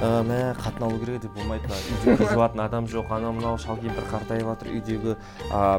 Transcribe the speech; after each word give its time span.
ә, 0.00 0.22
мә 0.26 0.38
қатын 0.60 0.86
алу 0.88 0.98
керек 1.02 1.22
деп 1.22 1.34
болмайды 1.36 1.68
мына 1.68 1.78
үйде 2.04 2.16
кір 2.22 2.32
жуатын 2.34 2.60
адам 2.64 2.86
жоқ. 2.90 3.10
Анау 3.14 3.32
мынау 3.36 3.58
шал 3.58 3.76
кемпір 3.82 4.06
қартайып 4.12 4.48
жатыр. 4.52 4.72
Үйдегі 4.74 5.16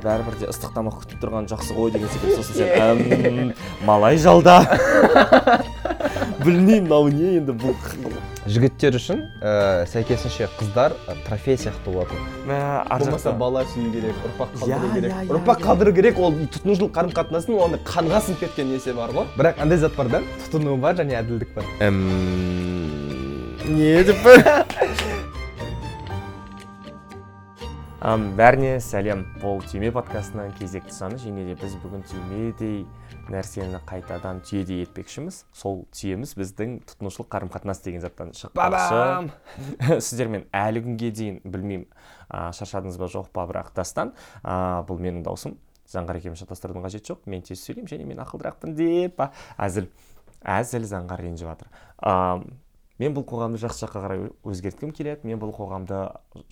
бәрібір 0.05 0.39
де 0.43 0.49
ыстық 0.51 0.75
тамақ 0.77 1.01
күтіп 1.03 1.23
тұрған 1.25 1.49
жақсы 1.51 1.75
ғой 1.77 1.91
деген 1.95 2.09
секілді 2.13 2.35
сосын 2.41 2.55
сен 2.61 3.53
малай 3.89 4.17
жалда 4.21 4.61
білмеймін 6.45 6.85
мынау 6.85 7.07
не 7.09 7.37
енді 7.39 7.55
бұл 7.57 7.73
жігіттер 8.45 8.93
үшін 8.99 9.23
ә, 9.41 9.85
сәйкесінше 9.89 10.45
қыздар 10.59 10.93
ә, 11.09 11.15
трофей 11.25 11.57
сияқты 11.57 11.89
болатын. 11.89 12.19
Мә 12.45 12.59
ар 12.85 13.01
болмаса 13.01 13.31
жақта. 13.31 13.39
бала 13.39 13.63
сүю 13.71 13.89
керек 13.95 14.19
ұрпақ 14.27 14.53
Иә, 14.53 14.59
қалдыру 14.61 14.91
керек. 14.93 15.09
иә, 15.09 15.23
иә, 15.25 15.33
ұрпақ 15.39 15.63
қалдыру 15.65 15.93
керек 15.97 16.19
ол 16.21 16.37
тұтынушылық 16.53 16.93
қарым 16.93 17.15
қатынастың 17.17 17.57
оны 17.65 17.79
қанға 17.89 18.21
сіңіп 18.27 18.43
кеткен 18.45 18.69
несі 18.75 18.93
бар 18.93 19.15
ғой? 19.17 19.25
Бірақ 19.39 19.63
андай 19.65 19.81
зат 19.81 19.97
бар 19.97 20.11
да 20.13 20.21
тұтыну 20.45 20.77
бар 20.77 20.93
және 21.01 21.17
әділдік 21.23 21.55
бар. 21.57 21.65
Не 23.69 24.03
деп 24.05 24.17
Ам, 28.05 28.27
бәріне 28.37 28.75
сәлем 28.83 29.23
бұл 29.41 29.63
түйме 29.65 29.89
подкастының 29.95 30.51
кезекті 30.59 30.93
саны 30.93 31.17
және 31.17 31.47
де 31.47 31.55
біз 31.57 31.73
бүгін 31.81 32.03
түймедей 32.05 32.83
нәрсені 33.33 33.79
қайтадан 33.89 34.43
түйедей 34.45 34.83
етпекшіміз 34.85 35.39
сол 35.57 35.79
түйеміз 35.97 36.35
біздің 36.37 36.75
тұтынушылық 36.91 37.31
қарым 37.33 37.49
қатынас 37.49 37.81
деген 37.81 38.03
заттан 38.03 38.35
шықпақшы 38.37 39.31
сіздермен 39.97 40.45
әлі 40.53 40.83
күнге 40.85 41.09
дейін 41.17 41.39
білмеймін 41.41 41.87
шаршадыңыз 42.29 42.99
ба 43.01 43.09
жоқ 43.09 43.31
па 43.33 43.47
бірақ 43.49 43.71
дастан 43.79 44.13
бұл 44.43 45.01
менің 45.01 45.25
даусым 45.25 45.57
заңғар 45.89 46.21
екеуміз 46.21 46.43
шатастырудың 46.43 46.85
қажеті 46.85 47.15
жоқ 47.15 47.25
мен 47.33 47.41
тез 47.47 47.65
сөйлеймін 47.65 47.89
және 47.89 48.05
мен 48.11 48.21
ақылдырақпын 48.21 48.77
деп 48.77 49.25
әзіл 49.57 49.89
әзіл 50.45 50.85
заңғар 50.91 51.25
ренжіп 51.25 51.49
жатыр 51.49 51.73
мен 53.01 53.15
бұл 53.15 53.25
қоғамды 53.27 53.59
жақсы 53.59 53.85
жаққа 53.85 54.01
қарай 54.05 54.21
өзгерткім 54.47 54.93
келеді. 54.95 55.27
Мен 55.27 55.39
бұл 55.41 55.51
қоғамда 55.55 55.99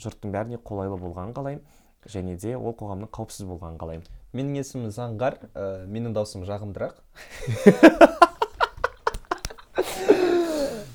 жұрттың 0.01 0.33
бәріне 0.33 0.59
қолайлы 0.59 0.97
болғанын 0.99 1.35
қалаймын. 1.37 1.63
Және 2.03 2.35
де 2.35 2.57
ол 2.57 2.75
қоғамның 2.75 3.11
қауіпсіз 3.15 3.47
болғанын 3.47 3.79
қалаймын. 3.79 4.09
Менің 4.35 4.59
есімім 4.59 4.91
заңғар. 4.91 5.39
Ә, 5.55 5.85
менің 5.87 6.15
даусым 6.17 6.43
жағымдырақ. 6.43 6.99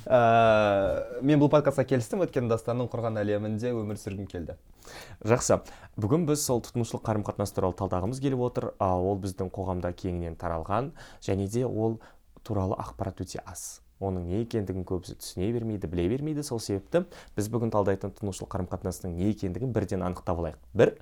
Ә, 0.05 0.21
мен 1.25 1.41
бұл 1.41 1.49
подкастқа 1.49 1.87
келістім. 1.89 2.27
Өйткені 2.27 2.53
дастанның 2.53 2.93
құрған 2.93 3.17
әлемінде 3.25 3.73
өмір 3.73 3.97
сүргім 4.05 4.29
келді. 4.29 4.59
Жақсы. 5.25 5.63
Бүгін 5.97 6.29
біз 6.29 6.45
сол 6.45 6.61
тұтынушылық 6.69 7.07
қарым 7.09 7.25
қатынас 7.25 7.57
туралы 7.57 7.79
талдағымыз 7.81 8.21
келіп 8.21 8.45
отыр. 8.51 8.71
А, 8.77 8.93
ол 9.01 9.17
біздің 9.25 9.49
қоғамда 9.49 9.97
кеңінен 9.97 10.37
таралған 10.37 10.93
және 11.25 11.49
де 11.49 11.65
ол 11.65 12.03
туралы 12.45 12.77
ақпарат 12.77 13.25
өте 13.25 13.41
аз. 13.49 13.81
Оның 14.01 14.29
не 14.31 14.43
екендігін 14.45 14.85
көбісі 14.89 15.17
түсіне 15.19 15.53
бермейді 15.53 15.89
біле 15.91 16.09
бермейді. 16.09 16.43
Сол 16.47 16.61
себепті 16.61 17.05
біз 17.37 17.49
бүгін 17.51 17.73
талдайтын 17.75 18.13
тұтынушылық 18.15 18.53
қарым 18.55 18.69
қатынастың 18.71 19.17
не 19.19 19.33
екендігін 19.33 19.73
бірден 19.75 20.05
анықтап 20.07 20.39
алайық 20.39 20.61
бір 20.75 20.95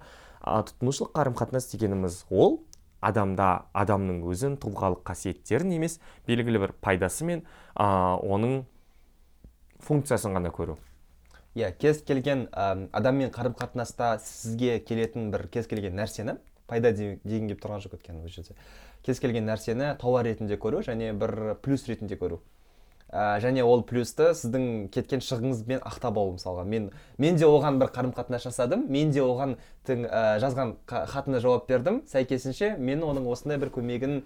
тұтынушылық 0.46 1.12
қарым 1.16 1.36
қатынас 1.36 1.68
дегеніміз 1.72 2.24
ол 2.30 2.60
адамда 3.04 3.66
адамның 3.76 4.22
өзін 4.26 4.56
тұлғалық 4.62 5.04
қасиеттерін 5.06 5.76
емес 5.76 5.98
белгілі 6.26 6.62
бір 6.64 6.72
пайдасы 6.80 7.26
мен 7.28 7.44
а, 7.74 8.16
оның 8.16 8.64
функциясын 9.84 10.32
ғана 10.34 10.50
көру. 10.54 10.78
Иә 11.56 11.70
кез 11.76 12.00
келген 12.02 12.46
ә, 12.52 12.88
адаммен 12.96 13.30
қарым 13.34 13.54
қатынаста 13.58 14.16
сізге 14.24 14.80
келетін 14.80 15.30
бір 15.32 15.46
кез 15.52 15.68
келген 15.68 15.96
нәрсені 15.98 16.38
пайда 16.66 16.92
де- 16.92 17.18
деген 17.24 17.48
келіп 17.52 17.62
тұрған 17.62 17.84
жоқ 17.84 17.98
өйткені 17.98 18.24
бұл 18.24 18.32
жерде. 18.32 18.56
Кез 19.06 19.20
келген 19.20 19.46
нәрсені 19.46 19.92
тауар 20.00 20.26
ретінде 20.26 20.58
көру 20.58 20.82
және 20.84 21.12
бір 21.12 21.54
плюс 21.62 21.86
ретінде 21.86 22.16
көру. 22.18 22.40
Ә, 23.10 23.38
және 23.42 23.64
ол 23.64 23.82
плюсты 23.86 24.32
сіздің 24.34 24.88
кеткен 24.94 25.22
шығыңызбен 25.24 25.82
ақтап 25.86 26.18
алу 26.18 26.36
мысалға. 26.36 26.64
Мен 26.64 26.90
мен 27.18 27.36
де 27.36 27.46
оған 27.46 27.80
бір 27.80 27.92
қарым 27.94 28.14
қатынас 28.16 28.46
жасадым. 28.48 28.86
Мен 28.90 29.12
де 29.14 29.22
оған 29.22 29.56
тің, 29.86 30.06
ә, 30.08 30.38
жазған 30.42 30.76
хатына 30.86 31.40
жауап 31.40 31.68
бердім. 31.68 32.02
Сәйкесінше 32.10 32.76
мен 32.78 33.04
оның 33.06 33.28
осындай 33.30 33.58
бір 33.62 33.70
көмегін 33.74 34.22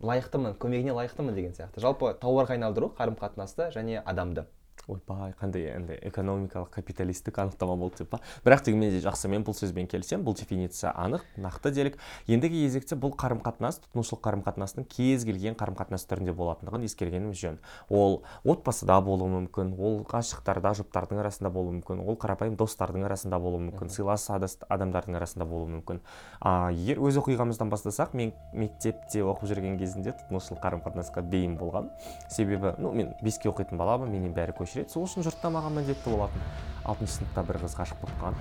лайықтымын 0.00 0.56
көмегіне 0.62 0.94
лайықтымын 0.94 1.34
деген 1.34 1.56
сияқты. 1.56 1.82
Жалпы 1.82 2.14
тауарға 2.20 2.56
айналдыру 2.56 2.92
қарым 2.98 3.18
қатынасты 3.18 3.72
және 3.74 4.02
адамды. 4.04 4.46
Ойбай 4.88 5.34
қандай 5.36 5.68
андай 5.74 5.98
экономикалық 6.08 6.70
капиталистік 6.72 7.38
анықтама 7.38 7.76
болды 7.76 8.02
деп 8.02 8.10
па? 8.14 8.20
Бірақ 8.44 8.64
дегенмен 8.64 8.90
де 8.90 9.00
жақсы 9.04 9.28
мен 9.28 9.44
бұл 9.44 9.56
сөзбен 9.56 9.88
келісемін. 9.90 10.24
Бұл 10.24 10.36
дефиниция 10.38 10.92
анық 10.96 11.24
нақты 11.36 11.72
делік. 11.76 11.98
Ендігі 12.26 12.64
кезекте 12.64 12.96
бұл 12.96 13.12
қарым 13.12 13.42
қатынас 13.44 13.82
тұтынушылық 13.84 14.22
қарым 14.24 14.44
қатынастың 14.46 14.88
кез 14.88 15.26
келген 15.28 15.58
қарым 15.60 15.76
қатынас 15.76 16.08
түрінде 16.08 16.32
болатындығын 16.32 16.86
ескергеніміз 16.88 17.36
жөн. 17.42 17.58
Ол 17.88 18.22
отбасыда 18.44 19.00
болуы 19.04 19.28
мүмкін 19.34 19.74
ол 19.76 20.00
ғашықтарда 20.08 20.72
жұптардың 20.80 21.20
арасында 21.20 21.52
болуы 21.52 21.76
мүмкін 21.78 22.02
ол 22.08 22.16
қарапайым 22.16 22.56
достардың 22.56 23.04
арасында 23.10 23.40
болуы 23.42 23.60
мүмкін 23.68 23.92
сыйлас 23.92 24.28
адамдардың 24.30 25.20
арасында 25.20 25.44
болуы 25.48 25.68
мүмкін. 25.76 26.00
А, 26.40 26.70
егер 26.72 27.02
өз 27.04 27.20
оқиғамыздан 27.20 27.68
бастасақ 27.72 28.16
мен 28.16 28.32
мектепте 28.52 29.22
оқып 29.26 29.52
жүрген 29.52 29.78
кезінде 29.80 30.14
тұтынушылық 30.16 30.62
қарым 30.64 30.84
қатынасқа 30.86 31.22
бейім 31.28 31.58
болғанмын. 31.60 31.92
Себебі 32.30 32.74
ну 32.78 32.92
мен 32.92 33.12
беске 33.22 33.50
оқитын 33.50 33.78
баламын 33.80 34.12
менен 34.12 34.34
бәрі 34.36 34.56
көшіреді 34.78 34.92
сол 34.92 35.04
үшін 35.06 35.22
жұрт 35.26 35.40
та 35.42 35.48
маған 35.50 35.72
міндетті 35.78 36.10
болатын. 36.12 36.40
Алтыншы 36.86 37.12
сыныпта 37.18 37.42
бір 37.46 37.56
қыз 37.64 37.74
ғашық 37.78 37.98
болып 38.02 38.16
қалған. 38.20 38.34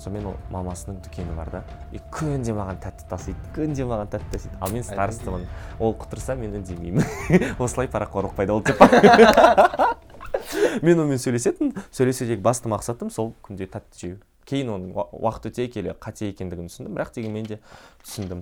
Сонымен 0.00 0.26
ол 0.30 0.36
мамасының 0.52 0.94
дүкені 1.04 1.32
бар 1.36 1.48
да. 1.50 1.60
И 1.92 1.98
күнде 2.14 2.52
маған 2.56 2.76
тәтті 2.80 3.04
тасиды 3.10 3.38
күнде 3.54 3.84
маған 3.84 4.08
тәтті 4.14 4.30
тасиды. 4.32 4.54
Ал 4.60 4.70
мен 4.72 4.82
старостамын 4.86 5.46
ол 5.78 5.94
құтырса 5.98 6.34
мен 6.38 6.54
үндемеймін. 6.60 7.04
Осылай 7.58 7.88
парақорлық 7.90 8.34
пайда 8.38 8.52
болды 8.54 8.72
деп 8.72 8.80
мен 10.86 10.98
онымен 11.02 11.18
сөйлесетінмін 11.20 11.74
сөйлесудегі 11.92 12.40
басты 12.40 12.68
мақсатым 12.72 13.10
сол 13.12 13.34
күнде 13.44 13.66
тәтті 13.68 13.98
жеу. 14.00 14.16
Кейін 14.48 14.68
оның 14.72 14.94
уа- 14.96 15.10
уақыт 15.12 15.46
өте 15.50 15.68
келе 15.68 15.92
қате 16.00 16.30
екендігін 16.30 16.68
түсіндім. 16.70 16.94
Бірақ 16.96 17.12
дегенмен 17.14 17.44
де 17.46 17.58
түсіндім. 18.06 18.40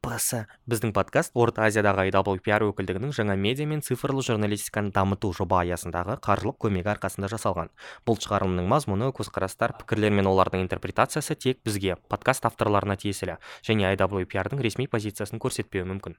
ПС 0.00 0.46
біздің 0.64 0.94
подкаст 0.96 1.34
орта 1.36 1.66
азиядағы 1.68 2.06
IWPR 2.08 2.64
өкілдігінің 2.70 3.10
жаңа 3.12 3.34
медиа 3.36 3.66
мен 3.68 3.82
цифрлы 3.84 4.22
журналистиканы 4.24 4.94
дамыту 4.96 5.28
жоба 5.36 5.58
аясындағы 5.60 6.16
қаржылық 6.24 6.56
көмегі 6.64 6.88
арқасында 6.94 7.28
жасалған. 7.28 7.68
Бұл 8.08 8.16
шығарылымның 8.24 8.70
мазмұны 8.72 9.10
көзқарастар 9.18 9.76
пікірлер 9.82 10.16
мен 10.16 10.30
олардың 10.32 10.64
интерпретациясы 10.64 11.36
тек 11.36 11.60
бізге 11.68 11.98
подкаст 12.08 12.48
авторларына 12.48 12.96
тиесілі 12.96 13.36
және 13.60 13.92
IWPR-дың 13.92 14.64
ресми 14.64 14.88
позициясын 14.88 15.36
көрсетпеуі 15.36 15.84
мүмкін. 15.92 16.16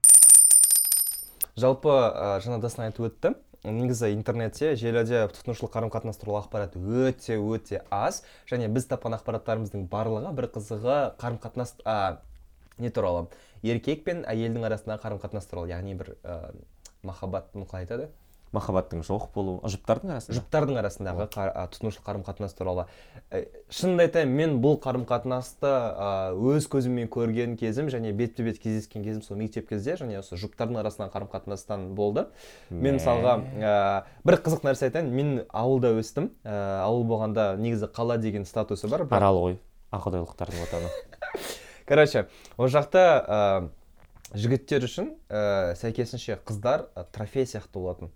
Жалпы 1.58 1.90
ә, 1.90 2.38
жаңа 2.46 2.62
дастан 2.62 2.86
айтып 2.86 3.10
өтті. 3.10 3.34
Негізі 3.66 4.14
интернетте 4.14 4.76
желіде 4.78 5.28
тұтынушылық 5.34 5.74
қарым 5.74 5.90
қатынас 5.94 6.18
туралы 6.22 6.46
ақпарат 6.46 6.78
өте 6.78 7.38
өте 7.38 7.84
аз 7.94 8.24
және 8.50 8.70
біз 8.74 8.88
тапқан 8.90 9.14
ақпараттарымыздың 9.20 9.86
барлығы 9.92 10.32
бір 10.38 10.48
қызығы 10.56 10.98
қарым 11.22 11.38
қатынас 11.44 11.76
не 12.82 12.90
туралы. 12.90 13.28
Еркек 13.64 14.04
пен 14.04 14.26
әйелдің 14.26 14.66
арасындағы 14.68 15.06
қарым 15.06 15.22
қатынас 15.22 15.48
туралы 15.50 15.70
яғни 15.72 15.94
бір 15.96 16.16
ә, 16.24 16.56
махаббат 17.04 17.54
ну 17.54 17.66
қалай 17.70 17.86
айтады? 17.86 18.10
Махаббаттың 18.52 19.00
жоқ 19.08 19.30
болуы 19.32 19.62
жұптардың 19.72 20.10
арасында? 20.12 20.36
Жұптардың 20.36 20.80
арасындағы 20.82 21.28
қар- 21.32 21.54
а, 21.56 21.62
тұтынушылық 21.72 22.04
қарым 22.04 22.24
қатынас 22.28 22.52
туралы. 22.58 22.84
Ә, 23.32 23.46
шынымды 23.72 24.04
айтайын 24.10 24.34
мен 24.36 24.58
бұл 24.60 24.76
қарым 24.84 25.06
қатынасты 25.08 25.70
а, 25.72 26.34
өз 26.36 26.68
көзіммен 26.68 27.08
көрген 27.08 27.54
кезім 27.56 27.88
және 27.88 28.12
бетпе 28.12 28.44
бет 28.44 28.60
кездескен 28.60 29.06
кезім 29.06 29.22
сол 29.24 29.40
мектеп 29.40 29.70
кезде 29.70 29.96
және 29.96 30.20
осы 30.20 30.36
жұптардың 30.36 30.82
арасындағы 30.84 31.14
қарым 31.16 31.32
қатынастан 31.32 31.88
болды. 31.96 32.26
Мен 32.70 33.00
мысалға 33.00 33.38
ә, 33.56 34.04
бір 34.28 34.42
қызық 34.44 34.68
нәрсе 34.68 34.90
айтайын 34.90 35.14
мен 35.16 35.32
ауылда 35.48 35.94
өстім. 36.02 36.34
Ә, 36.44 36.84
ауыл 36.84 37.08
болғанда 37.08 37.54
негізі 37.56 37.88
қала 37.96 38.18
деген 38.20 38.44
статусы 38.44 38.92
бар 38.92 39.06
бірақ- 39.08 39.16
арал 39.22 39.40
ғой 39.46 39.58
ақұдайлықтардың 39.96 40.68
отаны 40.68 40.92
короче 41.92 42.28
ол 42.56 42.72
жақта 42.72 43.02
ә, 43.20 43.40
жігіттер 44.32 44.86
үшін 44.88 45.12
ә, 45.28 45.76
сәйкесінше 45.76 46.38
қыздар 46.48 46.86
ә, 46.96 47.04
трофей 47.12 47.44
сияқты 47.44 47.76
болатын. 47.76 48.12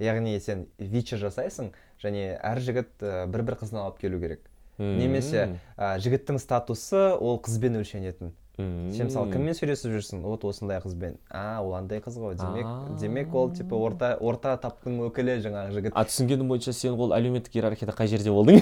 Яғни 0.00 0.38
сен 0.40 0.64
вича 0.80 1.18
жасайсың 1.20 1.74
және 2.00 2.38
әр 2.40 2.60
жігіт 2.64 3.04
ә, 3.04 3.26
бір 3.28 3.44
бір 3.50 3.58
қызын 3.60 3.82
алып 3.82 4.00
келу 4.00 4.20
керек. 4.22 4.46
Немесе 4.80 5.58
ә, 5.76 5.98
жігіттің 6.00 6.40
статусы 6.40 7.10
ол 7.12 7.36
қызбен 7.44 7.76
өлшенетін. 7.82 8.32
Сен 8.56 9.08
мысалы 9.08 9.32
кіммен 9.32 9.56
сөйлесіп 9.56 9.92
жүрсің? 9.92 10.24
Вот 10.24 10.44
осындай 10.48 10.80
қызбен. 10.80 11.18
А 11.28 11.60
ол 11.60 11.74
андай 11.76 12.00
қыз 12.04 12.16
ғой. 12.20 12.36
Демек 12.36 12.96
демек 13.00 13.34
ол 13.34 13.52
типа 13.52 13.76
орта 13.76 14.14
орта 14.20 14.56
таптың 14.60 14.98
өкілі 15.08 15.38
жаңағы 15.44 15.76
жігіт. 15.76 15.96
А 15.96 16.04
түсінгенім 16.08 16.52
бойынша 16.52 16.72
сен 16.76 16.96
ол 16.96 17.12
әлеуметтік 17.16 17.56
иерархияда 17.56 17.96
қай 17.96 18.12
жерде 18.12 18.32
болдың? 18.32 18.60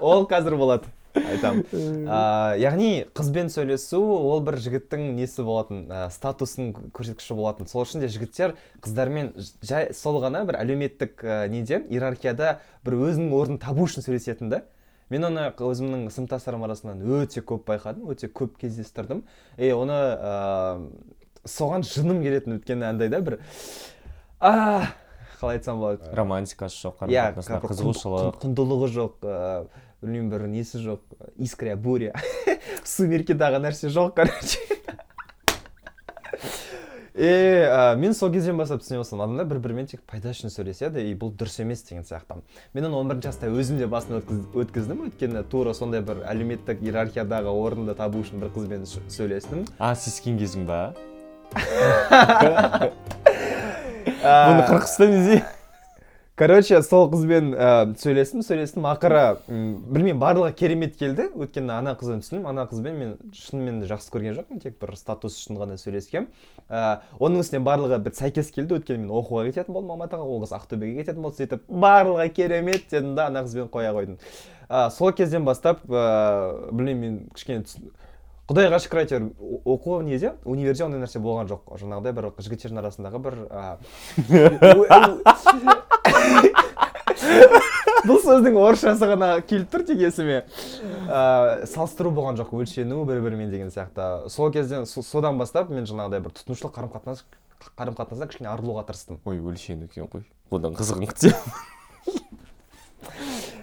Ол 0.00 0.28
қазір 0.28 0.58
болады. 0.60 0.92
Айтамын 1.34 2.08
а, 2.08 2.54
яғни 2.60 3.04
қызбен 3.16 3.50
сөйлесу 3.52 4.00
ол 4.02 4.40
бір 4.46 4.58
жігіттің 4.64 5.04
несі 5.18 5.44
болатын 5.46 5.84
ә, 5.90 6.06
статусының 6.14 6.90
көрсеткіші 6.96 7.36
болатын. 7.38 7.68
Сол 7.70 7.84
үшін 7.86 8.02
де 8.04 8.08
жігіттер 8.12 8.56
қыздармен 8.84 9.32
жай 9.62 9.92
сол 9.96 10.20
ғана 10.22 10.44
бір 10.48 10.60
әлеуметтік 10.62 11.22
ә, 11.24 11.38
неден 11.52 11.86
иерархияда 11.90 12.58
бір 12.86 12.98
өзінің 13.08 13.34
орнын 13.36 13.60
табу 13.62 13.86
үшін 13.88 14.06
сөйлесетін 14.06 14.52
да. 14.52 14.62
Мен 15.08 15.24
оны 15.24 15.46
өзімнің 15.56 16.10
сыныптастарым 16.12 16.66
арасынан 16.66 16.98
өте 17.00 17.40
көп 17.40 17.62
байқадым 17.70 18.10
өте 18.12 18.28
көп 18.28 18.58
кездестірдім. 18.60 19.22
И 19.56 19.70
оны 19.72 19.96
ә, 19.96 20.80
соған 21.48 21.86
жыным 21.88 22.20
келетін 22.20 22.58
өйткені 22.58 22.84
андай 22.90 23.08
да 23.08 23.22
бір 23.24 23.38
а 24.38 24.92
қалай 25.40 25.56
айтсам 25.58 25.80
болады? 25.80 26.10
Романтикасы 26.12 26.76
жоқ 26.82 26.98
қарым 27.00 27.14
иә 27.14 27.24
қызығушылық. 27.38 28.26
құнд- 28.28 28.40
құндылығы 28.42 28.88
жоқ 28.94 29.24
ыыы 29.24 29.66
білмеймін 30.02 30.30
бір 30.30 30.46
несі 30.48 30.78
жоқ 30.84 31.00
искра 31.38 31.76
буря. 31.76 32.12
Сумеркидағы 32.84 33.58
нәрсе 33.62 33.90
жоқ 33.92 34.14
короче. 34.20 34.58
И 37.18 37.26
ә, 37.26 37.96
мен 37.98 38.12
сол 38.14 38.30
кезден 38.30 38.54
бастап 38.60 38.78
түсіне 38.78 39.00
бастадым. 39.00 39.24
Адамдар 39.24 39.48
бір 39.50 39.58
бірімен 39.64 39.88
тек 39.90 40.04
пайда 40.06 40.30
үшін 40.30 40.52
сөйлеседі 40.54 41.02
и 41.02 41.16
бұл 41.18 41.32
дұрыс 41.34 41.56
емес 41.64 41.82
деген 41.82 42.04
сияқты. 42.06 42.36
Мен 42.78 42.86
оны 42.86 42.94
он 43.00 43.08
бірінші 43.10 43.26
жаста 43.26 43.50
өзім 43.50 43.80
де 43.80 43.88
басынан 43.90 44.20
өткіз- 44.22 44.54
өткіздім. 44.62 45.00
Өйткені 45.08 45.42
тура 45.50 45.74
сондай 45.74 45.98
бір 46.06 46.22
әлеуметтік 46.30 46.78
иерархиядағы 46.78 47.50
орынды 47.50 47.96
табу 47.98 48.22
үшін 48.22 48.38
бір 48.38 48.54
қызбен 48.54 48.86
сөйлестім. 48.86 49.66
А 49.82 49.96
сүйіскен 49.98 50.38
кезің 50.38 50.62
ба? 50.70 50.94
Бұны 54.22 54.62
іздей 55.18 55.42
короче 56.38 56.78
сол 56.86 57.08
қызбен 57.10 57.50
ә, 57.58 57.68
сөйлестім 57.98 58.44
сөйлестім 58.46 58.86
ақыры 58.86 59.22
білмеймін 59.48 60.20
барлығы 60.22 60.52
керемет 60.56 60.94
келді. 60.98 61.28
Өйткені 61.34 61.72
ана 61.74 61.96
қыздан 61.98 62.22
түсіндім 62.22 62.46
ана 62.46 62.66
қызбен 62.70 62.94
мен 62.94 63.16
шынымен 63.34 63.80
де 63.82 63.88
жақсы 63.90 64.12
көрген 64.14 64.36
жоқпын 64.38 64.62
тек 64.62 64.78
бір 64.78 64.94
статус 64.96 65.36
үшін 65.40 65.58
ғана 65.58 65.78
сөйлескем 65.80 66.28
ә, 66.70 67.00
оның 67.18 67.42
үстіне 67.42 67.62
барлығы 67.66 67.98
бір 68.06 68.14
сәйкес 68.20 68.52
келді 68.54 68.78
өйткені 68.78 69.02
мен 69.02 69.14
оқуға 69.18 69.48
кететін 69.50 69.74
болдым 69.74 69.96
алматыға 69.96 70.22
ол 70.22 70.44
қыз 70.44 70.54
ақтөбеге 70.60 71.02
кететін 71.02 71.26
болды 71.26 71.42
сөйтіп 71.42 71.66
барлығы 71.68 72.28
керемет 72.36 72.86
дедім 72.92 73.16
да 73.18 73.26
ана 73.32 73.42
қызбен 73.42 73.72
қоя 73.74 73.90
қойдым. 73.98 74.20
Ә, 74.68 74.90
сол 74.94 75.10
кезден 75.12 75.44
бастап 75.48 75.82
ә, 75.90 76.70
білмеймін 76.70 77.02
мен 77.02 77.22
кішкене 77.34 77.64
құдайға 78.48 78.78
шүкір 78.80 79.02
әйтеуір 79.02 79.24
оқу 79.68 79.98
неде? 80.06 80.30
Универде 80.48 80.80
ондай 80.86 81.02
нәрсе 81.02 81.20
болған 81.20 81.50
жоқ 81.50 81.66
жаңағыдай 81.82 82.12
бір 82.16 82.24
жігіттердің 82.40 82.78
арасындағы 82.80 83.18
бір 83.26 83.34
бұл 88.08 88.18
сөздің 88.22 88.54
орысшасы 88.56 89.04
ғана 89.10 89.28
келіп 89.44 89.68
тұр 89.72 89.82
тек 89.88 89.98
есіме. 90.00 90.38
Ә, 91.10 91.66
салыстыру 91.68 92.10
болған 92.14 92.38
жоқ 92.38 92.52
өлшену 92.56 93.02
бір 93.08 93.18
бірімен 93.24 93.50
деген 93.52 93.70
сияқты. 93.74 94.28
Сол 94.32 94.52
кезден 94.54 94.86
со- 94.86 95.02
содан 95.04 95.36
бастап 95.38 95.68
мен 95.68 95.84
жаңағыдай 95.88 96.20
бір 96.24 96.30
тұтынушылық 96.38 96.72
қарым 96.78 96.90
қатынас 96.94 97.18
қарым 97.76 97.94
қатынастан 97.98 98.28
кішкене 98.30 98.48
арылуға 98.52 98.82
тырыстым. 98.88 99.16
Ой 99.26 99.36
өлшену 99.42 99.84
екен 99.90 100.06
ғой. 100.08 100.22
Одан 100.50 100.72
қызығың 100.78 101.12
те 101.18 101.34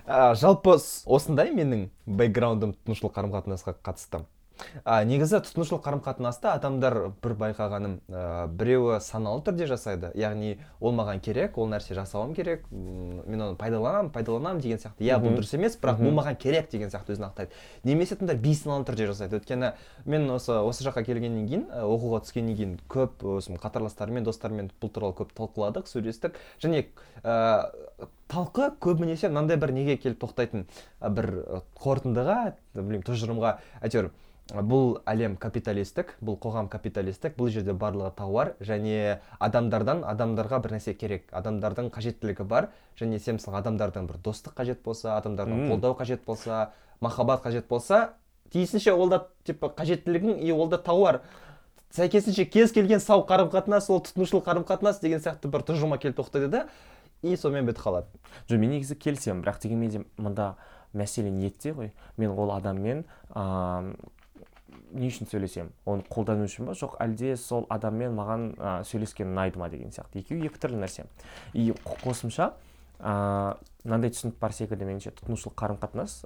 ә, 0.05 0.35
жалпы 0.41 0.71
осындай 0.77 1.49
менің 1.55 1.87
бэкграундым 2.05 2.71
тұтынушылық 2.75 3.13
қарым 3.15 3.31
қатынасқа 3.33 3.73
қатысты 3.81 4.19
а, 4.83 5.03
негізі 5.05 5.39
тұтынушылық 5.45 5.83
қарым 5.85 6.01
қатынаста 6.05 6.53
адамдар 6.55 6.97
бір 7.23 7.35
байқағаным 7.39 7.97
ә, 8.09 8.47
біреуі 8.47 8.99
саналы 9.03 9.43
түрде 9.45 9.67
жасайды 9.69 10.11
яғни 10.19 10.55
ол 10.79 10.95
маған 10.95 11.21
керек 11.23 11.57
ол 11.57 11.69
нәрсе 11.71 11.95
жасауым 11.97 12.33
керек 12.37 12.65
мен 12.71 13.41
оны 13.41 13.55
пайдаланамын 13.59 14.11
пайдаланамын 14.15 14.61
деген 14.63 14.79
сияқты. 14.81 15.05
Иә 15.05 15.19
бұл 15.21 15.37
дұрыс 15.37 15.55
емес 15.57 15.77
бірақ 15.81 16.01
бұл 16.01 16.15
маған 16.19 16.39
керек 16.39 16.69
деген 16.71 16.91
сияқты 16.93 17.15
өзін 17.15 17.29
ақтайды. 17.29 17.51
Немесе 17.83 18.15
адамдар 18.15 18.39
бейсаналы 18.41 18.87
түрде 18.87 19.09
жасайды. 19.11 19.39
Өйткені 19.39 19.73
мен 20.05 20.29
осы 20.35 20.55
осы 20.59 20.85
жаққа 20.87 21.05
келгеннен 21.07 21.47
кейін 21.49 21.65
оқуға 21.83 22.21
түскеннен 22.25 22.59
кейін 22.59 22.75
көп 22.91 23.25
өзім 23.37 23.59
қатарластарыммен 23.61 24.27
достарыммен 24.27 24.71
бұл 24.81 24.93
туралы 24.93 25.17
көп 25.19 25.33
талқыладық 25.37 25.89
сөйлестік. 25.89 26.39
Және 26.63 26.87
ә, 27.23 27.71
талқы 28.31 28.71
көбінесе 28.81 29.29
мынандай 29.29 29.57
бір 29.61 29.73
неге 29.75 29.97
келіп 30.01 30.21
тоқтайтын 30.23 30.65
бір 31.17 31.31
қорытындыға 31.81 32.37
білмеймін 32.75 33.05
тұжырымға 33.05 33.57
әйтеуір 33.81 34.09
бұл 34.53 34.99
әлем 35.09 35.39
капиталистік 35.41 36.11
бұл 36.21 36.35
қоғам 36.37 36.67
капиталистік 36.69 37.33
бұл 37.37 37.49
жерде 37.49 37.73
барлығы 37.73 38.11
тауар 38.19 38.51
және 38.61 39.19
адамдардан 39.39 40.03
адамдарға 40.05 40.59
бір 40.61 40.75
нәрсе 40.75 40.93
керек. 40.93 41.25
Адамдардың 41.33 41.89
қажеттілігі 41.89 42.45
бар 42.45 42.69
және 42.99 43.17
сен 43.19 43.39
мысалы 43.39 43.57
адамдардан 43.57 44.05
бір 44.05 44.19
достық 44.21 44.53
қажет 44.53 44.83
болса 44.85 45.17
адамдардан 45.17 45.65
қолдау 45.71 45.97
қажет 45.97 46.21
болса 46.27 46.69
махаббат 47.01 47.41
қажет 47.41 47.65
болса 47.67 48.13
тиісінше 48.53 48.93
ол 48.93 49.09
да 49.09 49.25
типа 49.43 49.73
қажеттілігің 49.73 50.37
и 50.37 50.51
ол 50.51 50.69
да 50.69 50.77
тауар. 50.77 51.23
Сәйкесінше 51.95 52.45
кез 52.45 52.71
келген 52.75 52.99
сау 52.99 53.25
қарым 53.25 53.49
қатынас 53.49 53.89
ол 53.89 54.03
тұтынушылық 54.05 54.45
қарым 54.45 54.65
қатынас 54.67 55.01
деген 55.01 55.23
сияқты 55.25 55.49
бір 55.49 55.65
тұжырымға 55.65 55.97
келіп 56.03 56.19
тоқтайды 56.19 56.49
да 56.51 56.65
и 57.23 57.35
сонымен 57.35 57.65
бітіп 57.65 57.81
қалады. 57.81 58.07
Жоқ 58.49 58.59
мен 58.61 58.75
негізі 58.75 58.97
келісемін 58.99 59.41
бірақ 59.41 59.61
дегенмен 59.63 59.89
де 59.89 60.03
мында 60.17 60.55
мәселе 60.93 61.31
ниетте 61.31 61.71
ғой. 61.71 61.93
Мен 62.17 62.35
ол 62.35 62.51
адаммен 62.51 63.05
ыыы 63.33 63.95
не 64.93 65.07
үшін 65.11 65.27
сөйлесемін 65.31 65.71
оны 65.85 66.03
қолдану 66.11 66.45
үшін 66.47 66.69
ба? 66.69 66.73
Жоқ 66.77 66.97
әлде 67.03 67.35
сол 67.37 67.65
адаммен 67.69 68.15
маған 68.17 68.45
ә, 68.57 68.73
сөйлескен 68.87 69.31
ұнайды 69.33 69.57
ма 69.59 69.69
деген 69.69 69.91
сияқты. 69.95 70.19
Екеуі 70.23 70.45
екі 70.49 70.61
түрлі 70.61 70.79
нәрсе. 70.83 71.05
И 71.53 71.71
қо- 71.71 71.97
қосымша 72.03 72.51
ыыы 72.99 73.55
мынандай 73.85 74.09
түсінік 74.15 74.39
бар 74.39 74.53
секілді 74.55 74.85
меніңше 74.87 75.11
тұтынушылық 75.19 75.55
қарым 75.59 75.79
қатынас 75.81 76.21